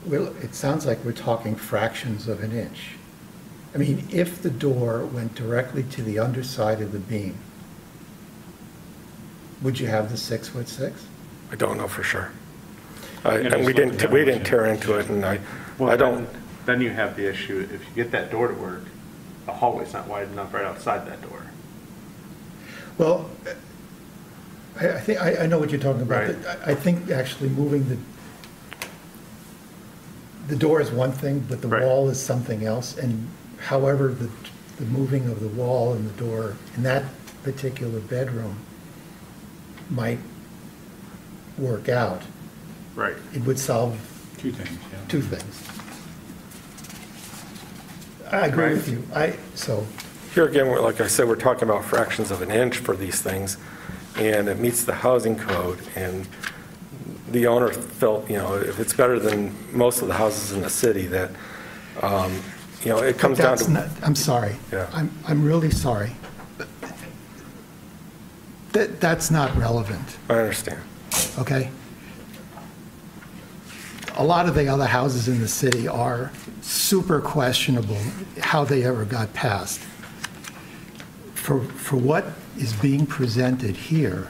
[0.07, 2.91] well, it sounds like we're talking fractions of an inch.
[3.75, 7.37] I mean, if the door went directly to the underside of the beam,
[9.63, 11.05] would you have the six foot six?
[11.51, 12.31] I don't know for sure.
[13.25, 14.45] I- Yeah, And we just look didn't, at we didn't demolition.
[14.45, 15.39] tear into it, and I,
[15.79, 16.29] Well, I don't,
[16.67, 18.83] Then you have the issue, if you get that door to work,
[19.47, 21.43] the hallway's not wide enough right outside that door.
[22.98, 23.31] Well,
[24.81, 26.27] I, I think, I, I know what you're talking about.
[26.28, 26.47] Right.
[26.66, 27.98] I, I think actually moving the,
[30.48, 31.82] the door is one thing, but the Right.
[31.82, 33.28] wall is something else, and
[33.59, 34.28] however the,
[34.78, 37.05] the moving of the wall and the door in that
[37.43, 38.56] particular bedroom
[39.90, 40.19] might
[41.59, 42.23] work out,
[42.94, 43.16] Right.
[43.35, 43.98] it would solve
[44.39, 44.98] Two things, yeah.
[45.09, 45.82] two things.
[48.33, 49.05] I agree with you.
[49.15, 49.87] I, so,
[50.35, 53.21] Here again, we're- like I said, we're talking about fractions of an inch for these
[53.21, 53.59] things,
[54.17, 56.27] and it meets the housing code, and
[57.31, 60.71] the owner felt, you know, if it's better than most of the houses in the
[60.71, 61.31] city, that,
[62.01, 62.33] um,
[62.83, 63.71] you know, it comes down that's to...
[63.73, 64.57] not, I'm sorry.
[64.73, 64.89] Yeah.
[64.93, 66.13] I'm, I'm really sorry.
[68.73, 70.17] That, that's not relevant.
[70.31, 70.81] I understand.
[71.39, 71.71] okay?
[74.17, 76.31] A lot of the other houses in the city are
[76.61, 77.99] super questionable
[78.41, 79.81] how they ever got passed.
[81.35, 82.27] For, for what
[82.59, 84.29] is being presented here,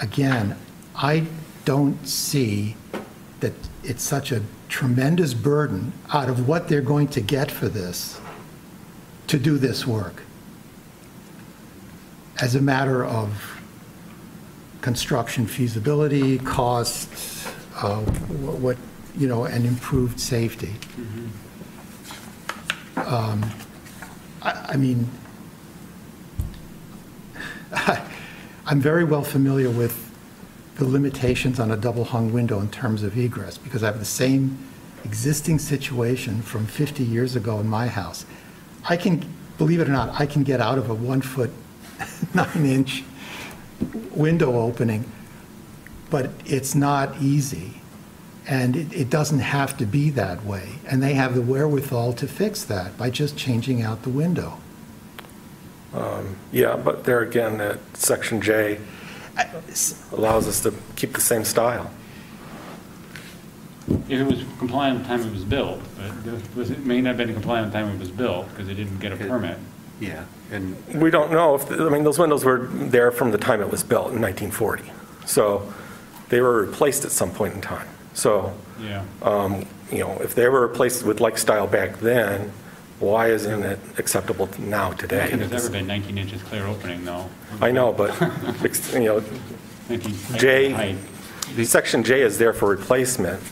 [0.00, 0.56] again,
[0.96, 1.26] I
[1.64, 2.76] don't see
[3.40, 3.52] that
[3.84, 8.20] it's such a tremendous burden out of what they're going to get for this
[9.28, 10.22] to do this work.
[12.40, 13.60] As a matter of
[14.80, 17.08] construction feasibility, cost,
[17.76, 18.76] uh, wh- what,
[19.16, 20.74] you know, and improved safety.
[22.96, 23.44] Um,
[24.42, 25.08] I I mean,
[28.66, 30.10] I'm very well familiar with
[30.76, 34.58] the limitations on a double-hung window in terms of egress, because I have the same
[35.04, 38.24] existing situation from 50 years ago in my house.
[38.88, 39.24] I can,
[39.58, 41.50] believe it or not, I can get out of a one-foot,
[42.34, 43.04] nine-inch
[44.12, 45.04] window opening,
[46.10, 47.81] but it's not easy.
[48.46, 50.68] And it, it doesn't have to be that way.
[50.88, 54.58] And they have the wherewithal to fix that by just changing out the window.
[55.94, 58.80] Um, yeah, but there again, that section J
[60.12, 61.90] allows us to keep the same style.
[63.88, 65.80] If it was compliant at the time it was built,
[66.54, 68.74] but it may not have been compliant at the time it was built, because they
[68.74, 69.58] didn't get a permit.
[70.00, 73.60] Yeah, and We don't know if, I mean, those windows were there from the time
[73.60, 74.90] it was built in 1940.
[75.26, 75.72] So
[76.28, 77.88] they were replaced at some point in time.
[78.14, 79.02] So, Yeah.
[79.22, 82.52] um, you know, if they were replaced with like style back then,
[83.00, 85.26] why isn't it acceptable now I don't today?
[85.28, 87.26] think there's ever been 19 inches clear opening, though.
[87.60, 88.14] I know, but,
[88.92, 89.22] you know,
[89.88, 90.96] 19 J, height.
[91.66, 93.42] section J is there for replacement.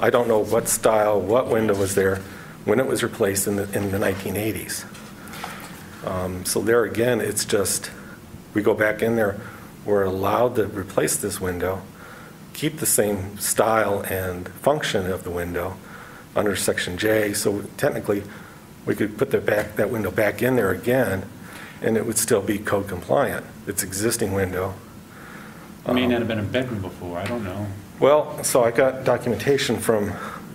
[0.00, 2.16] I don't know what style, what window was there
[2.64, 4.84] when it was replaced in the, in the 1980s.
[6.06, 7.90] Um, So there again, it's just,
[8.54, 9.40] we go back in there,
[9.84, 11.80] we're allowed to replace this window,
[12.58, 15.76] keep the same style and function of the window
[16.34, 18.24] under section J, so technically,
[18.84, 21.24] we could put the back, that window back in there again,
[21.82, 23.46] and it would still be code compliant.
[23.68, 24.74] It's existing window.
[25.86, 27.64] It may not have been a bedroom before, I don't know.
[28.00, 30.12] Well, so I got documentation from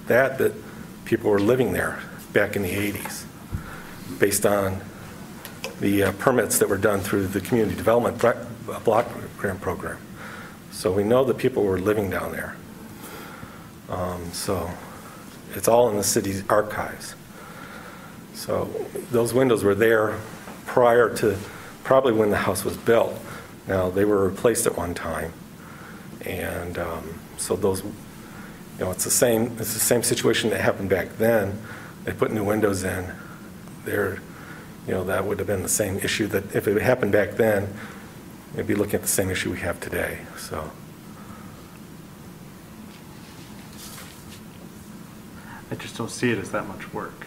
[0.07, 0.51] that, that
[1.05, 1.99] people were living there
[2.33, 3.23] back in the 80s,
[4.19, 4.81] based on
[5.79, 9.07] the uh, permits that were done through the Community Development Bra- Block
[9.37, 9.97] Grant Program.
[10.73, 12.55] So we know that people were living down there.
[13.89, 14.69] Um, So
[15.55, 17.15] it's all in the city's archives.
[18.33, 18.67] So
[19.11, 20.19] those windows were there
[20.65, 21.37] prior to,
[21.83, 23.17] probably when the house was built.
[23.67, 25.31] Now, they were replaced at one time.
[26.25, 27.91] And um, so those, you
[28.79, 31.61] know, it's the same, it's the same situation that happened back then.
[32.03, 33.13] They put new windows in.
[33.85, 34.19] There,
[34.87, 37.69] you know, that would have been the same issue that, if it happened back then,
[38.53, 40.71] it'd be looking at the same issue we have today, so.
[45.71, 47.25] I just don't see it as that much work.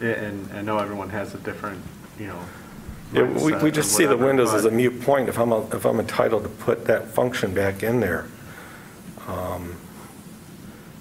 [0.00, 1.82] And I know everyone has a different,
[2.18, 2.38] you know.
[3.14, 5.28] Yeah, we, we just see the whatever, windows as a but- mute point.
[5.28, 8.26] If I'm, if I'm entitled to put that function back in there,
[9.26, 9.76] um,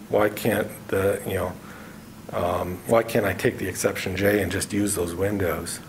[0.07, 1.53] why can't the, you know,
[2.31, 5.79] um, why can't I take the exception J and just use those windows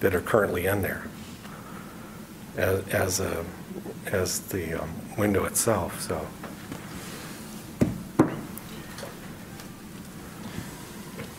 [0.00, 1.09] that are currently in there
[2.60, 3.44] as, as a,
[4.06, 6.26] as the um, window itself, so.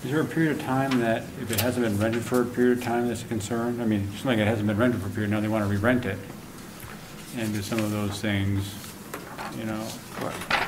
[0.03, 2.80] Is there a period of time that, if it hasn't been rented for a period
[2.80, 3.80] of time, that's a concern?
[3.80, 5.69] I mean, something like it hasn't been rented for a period, now they want to
[5.69, 6.18] re-rent it.
[7.38, 8.76] And do some of those things,
[9.57, 9.88] you know,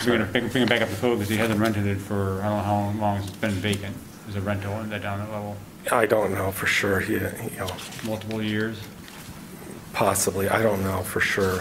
[0.04, 2.50] bring it, bring it back up to code because he hasn't rented it for, I
[2.50, 3.98] don't know how long it's been vacant.
[4.30, 5.58] Is a rental at that down that level,
[5.92, 7.20] I don't know for sure, he, you
[7.58, 7.70] know,
[8.06, 8.78] multiple years?
[9.94, 11.60] Possibly, I don't know for sure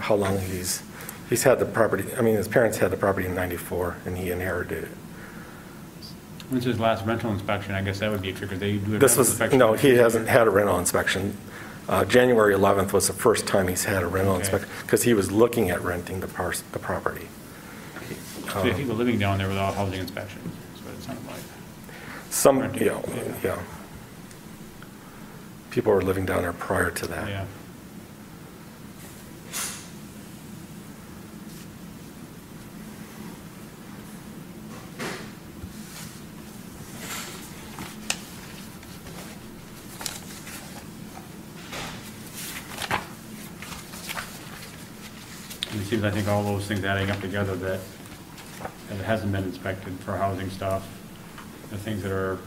[0.00, 0.82] how long he's,
[1.28, 4.30] he's had the property, I mean, his parents had the property in 94 and he
[4.30, 4.90] inherited it.
[6.50, 7.74] When's his last rental inspection?
[7.74, 8.56] I guess that would be a trigger.
[8.56, 9.58] They do a This rental was, inspection.
[9.58, 11.36] no, he hasn't had a rental inspection.
[11.88, 14.40] Uh, January 11th was the first time he's had a rental Okay.
[14.40, 17.28] inspection, because he was looking at renting the pars, the property.
[18.52, 20.40] So you have people living down there without housing inspection,
[20.72, 21.40] that's what it sounded like.
[22.30, 23.02] Some, know,
[23.42, 23.58] yeah.
[25.70, 27.28] People were living down there prior to that.
[27.28, 27.44] Yeah.
[45.70, 47.80] And it seems, I think, all those things adding up together that,
[48.88, 50.86] that it hasn't been inspected for housing stuff,
[51.70, 52.38] the things that are,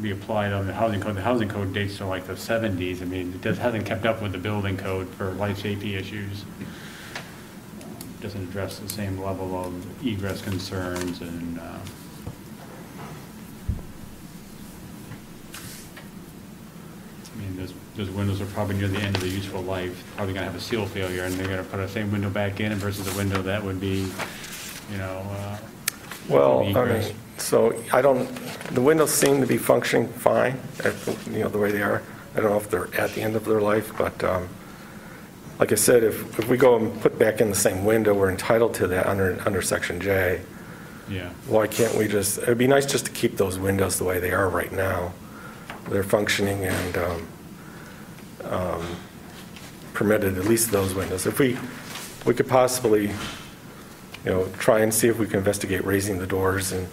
[0.00, 3.04] be applied on the housing code, the housing code dates to like the seventies, I
[3.04, 6.44] mean, it just hasn't kept up with the building code for life safety issues.
[8.20, 11.78] Doesn't address the same level of egress concerns and, uh,
[17.32, 20.34] I mean, those, those windows are probably near the end of the useful life, probably
[20.34, 23.06] gonna have a seal failure, and they're gonna put the same window back in versus
[23.12, 24.10] a window that would be,
[24.90, 25.58] you know, uh.
[26.28, 27.08] Well, I egress.
[27.08, 28.26] mean, so I don't,
[28.74, 30.94] the windows seem to be functioning fine, at,
[31.30, 32.02] you know, the way they are.
[32.34, 34.48] I don't know if they're at the end of their life, but um,
[35.58, 38.30] like I said, if, if we go and put back in the same window, we're
[38.30, 40.40] entitled to that under, under Section J.
[41.08, 41.30] Yeah.
[41.46, 44.32] Why can't we just, it'd be nice just to keep those windows the way they
[44.32, 45.12] are right now.
[45.88, 47.28] They're functioning and um,
[48.50, 48.96] um,
[49.92, 51.26] permitted, at least those windows.
[51.26, 51.56] If we,
[52.26, 56.72] we could possibly, you know, try and see if we can investigate raising the doors
[56.72, 56.88] and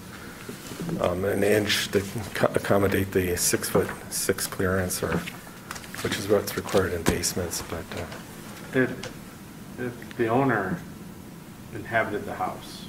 [0.99, 2.01] um, an inch to
[2.33, 5.21] co- accommodate the six-foot, six clearance, or,
[6.01, 8.05] which is what's required in basements, but, uh,
[8.73, 8.91] If,
[9.79, 10.79] if the owner
[11.73, 12.85] inhabited the house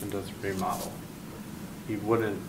[0.00, 0.92] and does a remodel,
[1.88, 2.40] he wouldn't,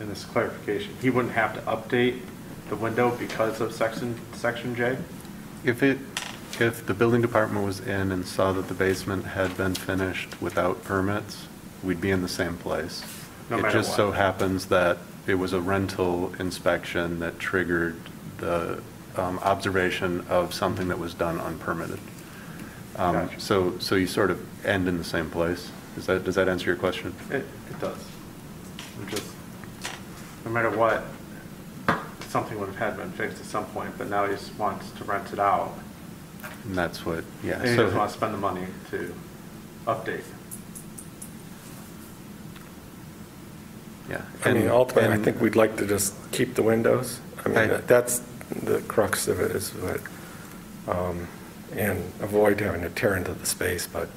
[0.00, 2.20] in this clarification, he wouldn't have to update
[2.68, 4.96] the window because of section, section J?
[5.64, 5.98] If it,
[6.60, 10.82] if the building department was in and saw that the basement had been finished without
[10.84, 11.46] permits,
[11.82, 13.02] we'd be in the same place.
[13.50, 17.96] No It matter just so happens that it was a rental inspection that triggered
[18.38, 18.82] the
[19.16, 22.00] um, observation of something that was done unpermitted.
[22.96, 23.40] Um, Gotcha.
[23.40, 25.70] So, so you sort of end in the same place.
[25.94, 27.14] Does that, does that answer your question?
[27.30, 27.98] It, it does.
[28.98, 29.26] I'm just,
[30.44, 31.04] no matter what,
[32.32, 35.04] something would have had been fixed at some point, but now he just wants to
[35.04, 35.72] rent it out.
[36.64, 37.58] And that's what, yeah.
[37.60, 39.14] And he so- doesn't want to spend the money to
[39.86, 40.24] update.
[44.08, 44.22] Yeah.
[44.44, 47.20] I mean, And- ultimately, I and- think we'd like to just keep the windows.
[47.44, 48.22] I mean, I- that's
[48.62, 50.00] the crux of it, is what,
[50.88, 51.28] um,
[51.76, 54.08] and avoid having to tear into the space, but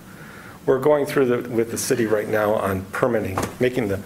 [0.65, 3.99] we're going through the, with the city right now on permitting, making the,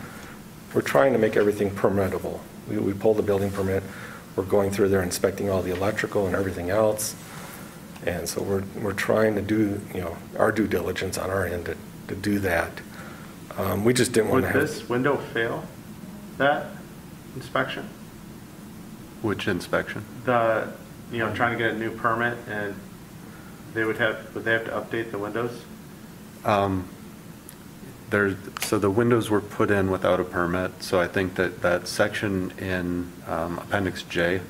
[0.73, 2.39] we're trying to make everything permittable.
[2.69, 3.83] We, we pulled the building permit,
[4.35, 7.15] we're going through there inspecting all the electrical and everything else,
[8.05, 11.65] and so we're, we're trying to do, you know, our due diligence on our end
[11.65, 11.75] to,
[12.07, 12.71] to do that.
[13.57, 14.69] Um, We just didn't want Would to have.
[14.69, 15.63] this window fail
[16.37, 16.67] that
[17.35, 17.89] inspection?
[19.21, 20.05] Which inspection?
[20.23, 20.71] The,
[21.11, 22.73] you know, trying to get a new permit and
[23.73, 25.61] they would have, would they have to update the windows?
[26.45, 26.87] Um,
[28.09, 31.87] There, so the windows were put in without a permit, so I think that that
[31.87, 34.41] section in um, Appendix J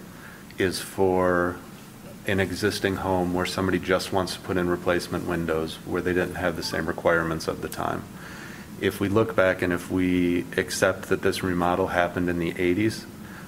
[0.57, 1.57] is for
[2.27, 6.35] an existing home where somebody just wants to put in replacement windows where they didn't
[6.35, 8.03] have the same requirements of the time.
[8.79, 13.05] If we look back and if we accept that this remodel happened in the 80s,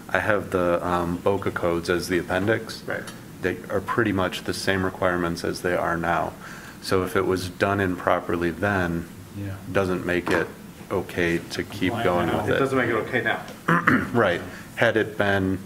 [0.10, 2.84] I have the um, BOCA codes as the appendix.
[2.84, 3.04] Right.
[3.42, 6.34] They are pretty much the same requirements as they are now.
[6.82, 9.56] So if it was done improperly then, Yeah.
[9.72, 10.48] doesn't make it
[10.92, 12.42] okay to keep Why going now?
[12.42, 12.60] with It it.
[12.60, 13.42] doesn't make it okay now.
[14.14, 14.42] Right.
[14.76, 15.60] Had it been,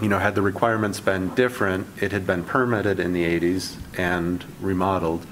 [0.00, 4.44] you know, had the requirements been different, it had been permitted in the 80s and
[4.60, 5.26] remodeled,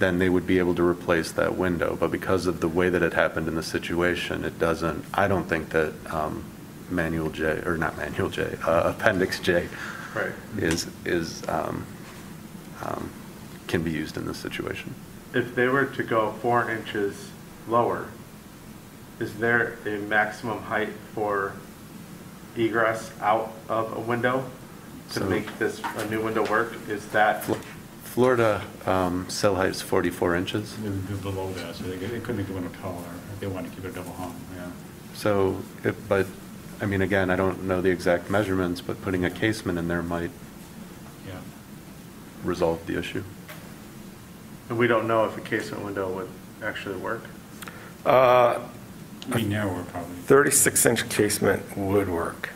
[0.00, 1.96] then they would be able to replace that window.
[1.98, 5.48] But because of the way that it happened in the situation, it doesn't, I don't
[5.48, 6.44] think that um,
[6.90, 9.68] Manual J, or not Manual J, uh, Appendix J
[10.14, 10.32] Right.
[10.58, 11.86] is, is, um,
[12.84, 13.08] um,
[13.68, 14.94] can be used in this situation.
[15.34, 17.28] If they were to go four inches
[17.68, 18.06] lower,
[19.18, 21.52] is there a maximum height for
[22.56, 24.44] egress out of a window
[25.12, 26.74] to So- make this, a new window work?
[26.88, 27.44] Is that,
[28.04, 30.74] Florida um, sill height is 44 inches.
[30.74, 32.98] It would be below that, so they could- they couldn't make the window taller
[33.32, 34.66] if they wanted to keep it a double hung, yeah.
[35.14, 36.26] So, if- but,
[36.82, 40.02] I mean, again, I don't know the exact measurements, but putting a casement in there
[40.02, 40.30] might
[41.26, 41.34] Yeah.
[42.44, 43.22] resolve the issue.
[44.68, 46.28] And we don't know if a casement window would
[46.62, 47.22] actually work?
[48.04, 48.58] Uh,
[49.22, 50.16] It'd Be narrower, probably.
[50.26, 52.50] 36-inch casement would work.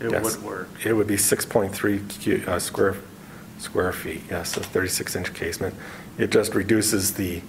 [0.00, 0.24] It Yes.
[0.24, 0.68] would work.
[0.84, 2.96] It would be 6.3 cu- uh, square,
[3.58, 5.74] square feet, yes, a 36-inch casement.
[6.18, 7.42] It just reduces the,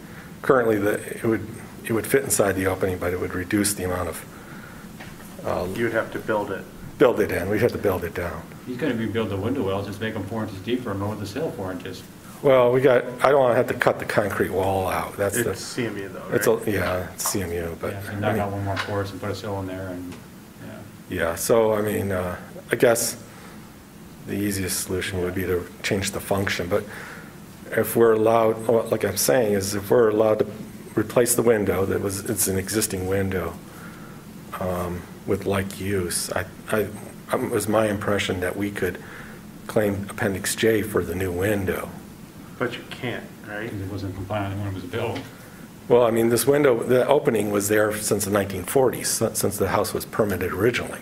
[0.44, 1.48] currently, the, it would,
[1.86, 4.26] it would fit inside the opening, but it would reduce the amount of,
[5.46, 6.64] uh, You would have to build it.
[7.00, 8.44] build it in, we'd have to build it down.
[8.68, 11.26] He's gonna rebuild the window wells, just make them four inches deeper and lower the
[11.26, 12.04] sill four inches.
[12.41, 15.44] Well, we got, I don't want to have to cut the concrete wall out, that's
[15.44, 16.34] the, It's CMU though, right?
[16.36, 17.91] it's, a yeah, it's CMU, but.
[17.91, 19.88] Yeah, so I knock mean- out one more course and put a sill in there
[19.90, 20.14] and,
[20.66, 20.80] yeah.
[21.10, 22.38] Yeah, so, I mean, uh,
[22.72, 23.22] I guess
[24.28, 26.86] the easiest solution would be to change the function, but
[27.72, 30.48] if we're allowed, like I'm saying, is if we're allowed to
[30.95, 33.53] replace the window, that was, it's an existing window
[34.61, 36.88] um, with like use, I, I,
[37.34, 38.98] it was my impression that we could
[39.68, 41.90] claim Appendix J for the new window.
[42.60, 43.64] But you can't, right?
[43.64, 45.19] Because it wasn't compliant when it was built.
[45.88, 49.94] Well, I mean, this window, the opening was there since the 1940s, since the house
[49.94, 50.99] was permitted originally.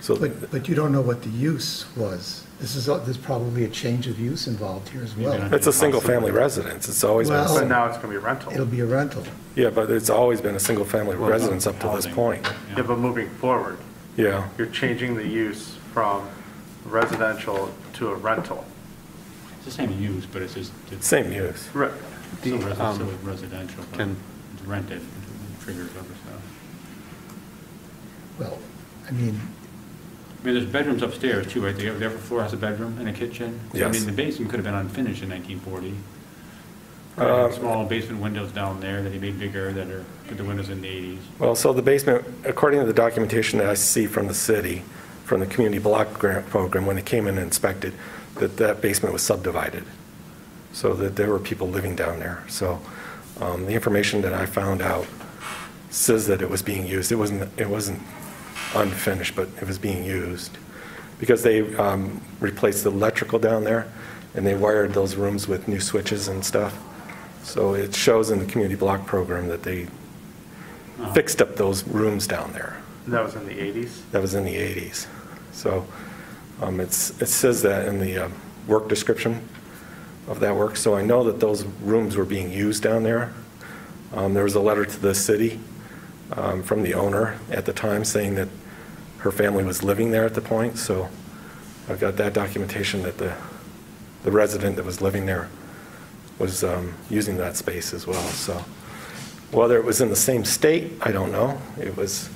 [0.00, 2.44] So, But, but you don't know what the use was.
[2.58, 5.52] This is, there's probably a change of use involved here as well.
[5.52, 8.16] it's a single-family residence, it's always been, a Well- But sing- now it's gonna be
[8.16, 8.50] rental.
[8.52, 9.24] It'll be a rental.
[9.56, 12.14] yeah, but it's always been a single-family Well, residence up to this housing.
[12.14, 12.50] point.
[12.76, 13.76] Yeah, but moving forward,
[14.16, 16.22] Yeah, you're changing the use from
[16.88, 18.64] residential to a rental.
[19.66, 20.72] It's the same use, but it's just.
[20.92, 21.68] it's same use.
[21.74, 21.90] Right.
[22.40, 24.16] Still The, resi- um, still residential, but can-
[24.54, 26.40] it's rented, it triggers other stuff.
[28.38, 28.58] Well,
[29.08, 29.40] I mean,
[30.40, 31.74] I mean, there's bedrooms upstairs too, right?
[31.74, 33.58] The the upper floor has a bedroom and a kitchen.
[33.72, 33.94] So, I Yes.
[33.94, 35.88] mean, the basement could have been unfinished in 1940.
[35.88, 35.94] Uh,
[37.24, 40.44] Probably had Small basement windows down there that he made bigger that are, put the
[40.44, 41.18] windows in the 80s.
[41.40, 44.84] Well, so the basement, according to the documentation that I see from the city,
[45.24, 47.94] from the community block grant program, when it came in and inspected,
[48.38, 49.84] that that basement was subdivided,
[50.72, 52.42] so that there were people living down there.
[52.48, 52.80] So
[53.40, 55.06] um, the information that I found out
[55.90, 57.12] says that it was being used.
[57.12, 58.00] It wasn't, it wasn't
[58.74, 60.56] unfinished, but it was being used.
[61.18, 63.90] Because they um, replaced the electrical down there,
[64.34, 66.78] and they wired those rooms with new switches and stuff.
[67.42, 69.86] So it shows in the community block program that they
[70.98, 71.12] Uh-huh.
[71.12, 72.76] fixed up those rooms down there.
[73.06, 74.00] That was in the 80s?
[74.12, 75.06] That was in the 80s.
[75.52, 75.84] So
[76.60, 78.34] um, it's, it says that in the um,
[78.66, 79.46] work description
[80.28, 80.76] of that work.
[80.76, 83.32] So I know that those rooms were being used down there.
[84.12, 85.60] Um, There was a letter to the city
[86.32, 88.48] um, from the owner at the time saying that
[89.18, 90.78] her family was living there at the point.
[90.78, 91.08] So
[91.88, 93.34] I've got that documentation that the,
[94.24, 95.48] the resident that was living there
[96.38, 98.28] was um, using that space as well.
[98.30, 98.64] So
[99.52, 101.60] whether it was in the same state, I don't know.
[101.80, 102.28] It was,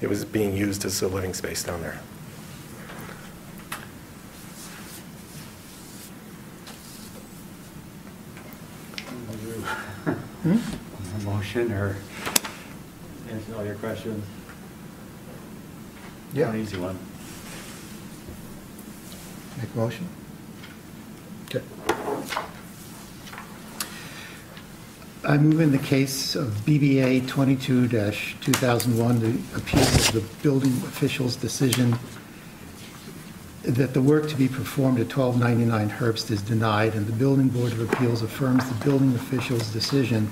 [0.00, 2.00] it was being used as a living space down there.
[10.46, 10.58] Hmm?
[11.20, 11.96] A Motion or
[13.28, 14.24] answer all your questions?
[16.32, 16.50] Yeah.
[16.50, 16.96] An easy one.
[19.58, 20.08] make a motion?
[21.46, 21.62] Okay.
[25.24, 31.98] I move in the case of BBA 22-2001, the appeal of the building official's decision
[33.66, 37.72] that the work to be performed at 1299 Herbst is denied, and the Building Board
[37.72, 40.28] of Appeals affirms the building official's decision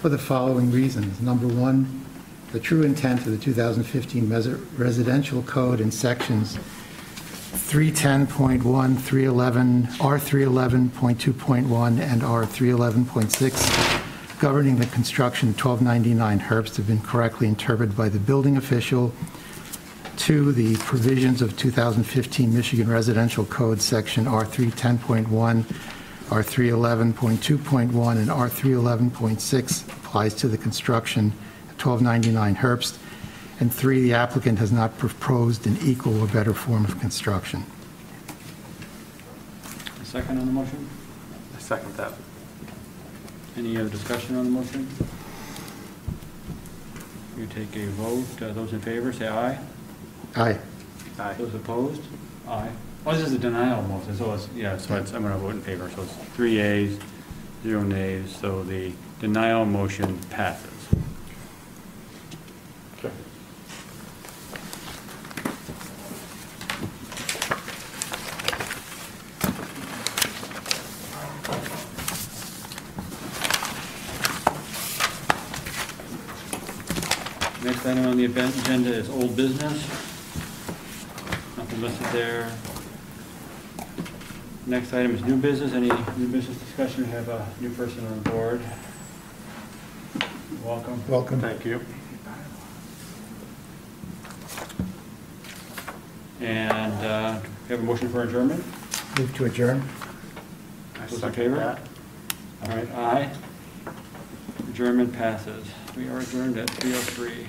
[0.00, 1.20] for the following reasons.
[1.20, 2.04] Number one,
[2.50, 6.58] the true intent of the 2015 Res- Residential Code in sections
[7.52, 17.96] 310.1, 311, R311.2.1, and R311.6 governing the construction of 1299 Herbst have been correctly interpreted
[17.96, 19.12] by the building official.
[20.16, 25.64] Two, the provisions of 2015 Michigan Residential Code, Section R310.1,
[26.28, 31.32] R311.2.1, and R311.6 applies to the construction
[31.68, 32.98] at 1299 Herbst.
[33.60, 37.64] And three, the applicant has not proposed an equal or better form of construction.
[40.00, 40.88] A second on the motion?
[41.56, 42.12] I second that.
[43.56, 44.88] Any other discussion on the motion?
[47.36, 48.42] You take a vote.
[48.42, 49.58] Uh, Those in favor, say aye.
[50.34, 50.58] Aye.
[51.18, 51.34] Aye.
[51.34, 52.02] Those opposed?
[52.48, 52.70] Aye.
[53.04, 55.50] Oh, this is a denial motion, so it's, yeah, so it's, I'm going to vote
[55.50, 55.90] in favor.
[55.90, 56.98] So it's three ayes,
[57.62, 60.70] zero nays, so the denial motion passes.
[62.98, 63.10] Okay.
[77.64, 80.11] Next item on the event agenda is old business.
[81.82, 82.52] Nothing listed there.
[84.66, 85.72] Next item is new business.
[85.72, 87.04] Any new business discussion?
[87.04, 88.62] We have a new person on board.
[90.64, 91.02] Welcome.
[91.08, 91.40] Welcome.
[91.40, 91.84] Thank you.
[96.40, 98.64] And uh, we have a motion for adjournment.
[99.18, 99.82] Move to adjourn?
[101.00, 101.56] I Those in favor?
[101.56, 101.80] that.
[102.62, 103.32] All right, aye.
[104.68, 105.66] Adjournment passes.
[105.96, 107.46] We are adjourned at 3:03.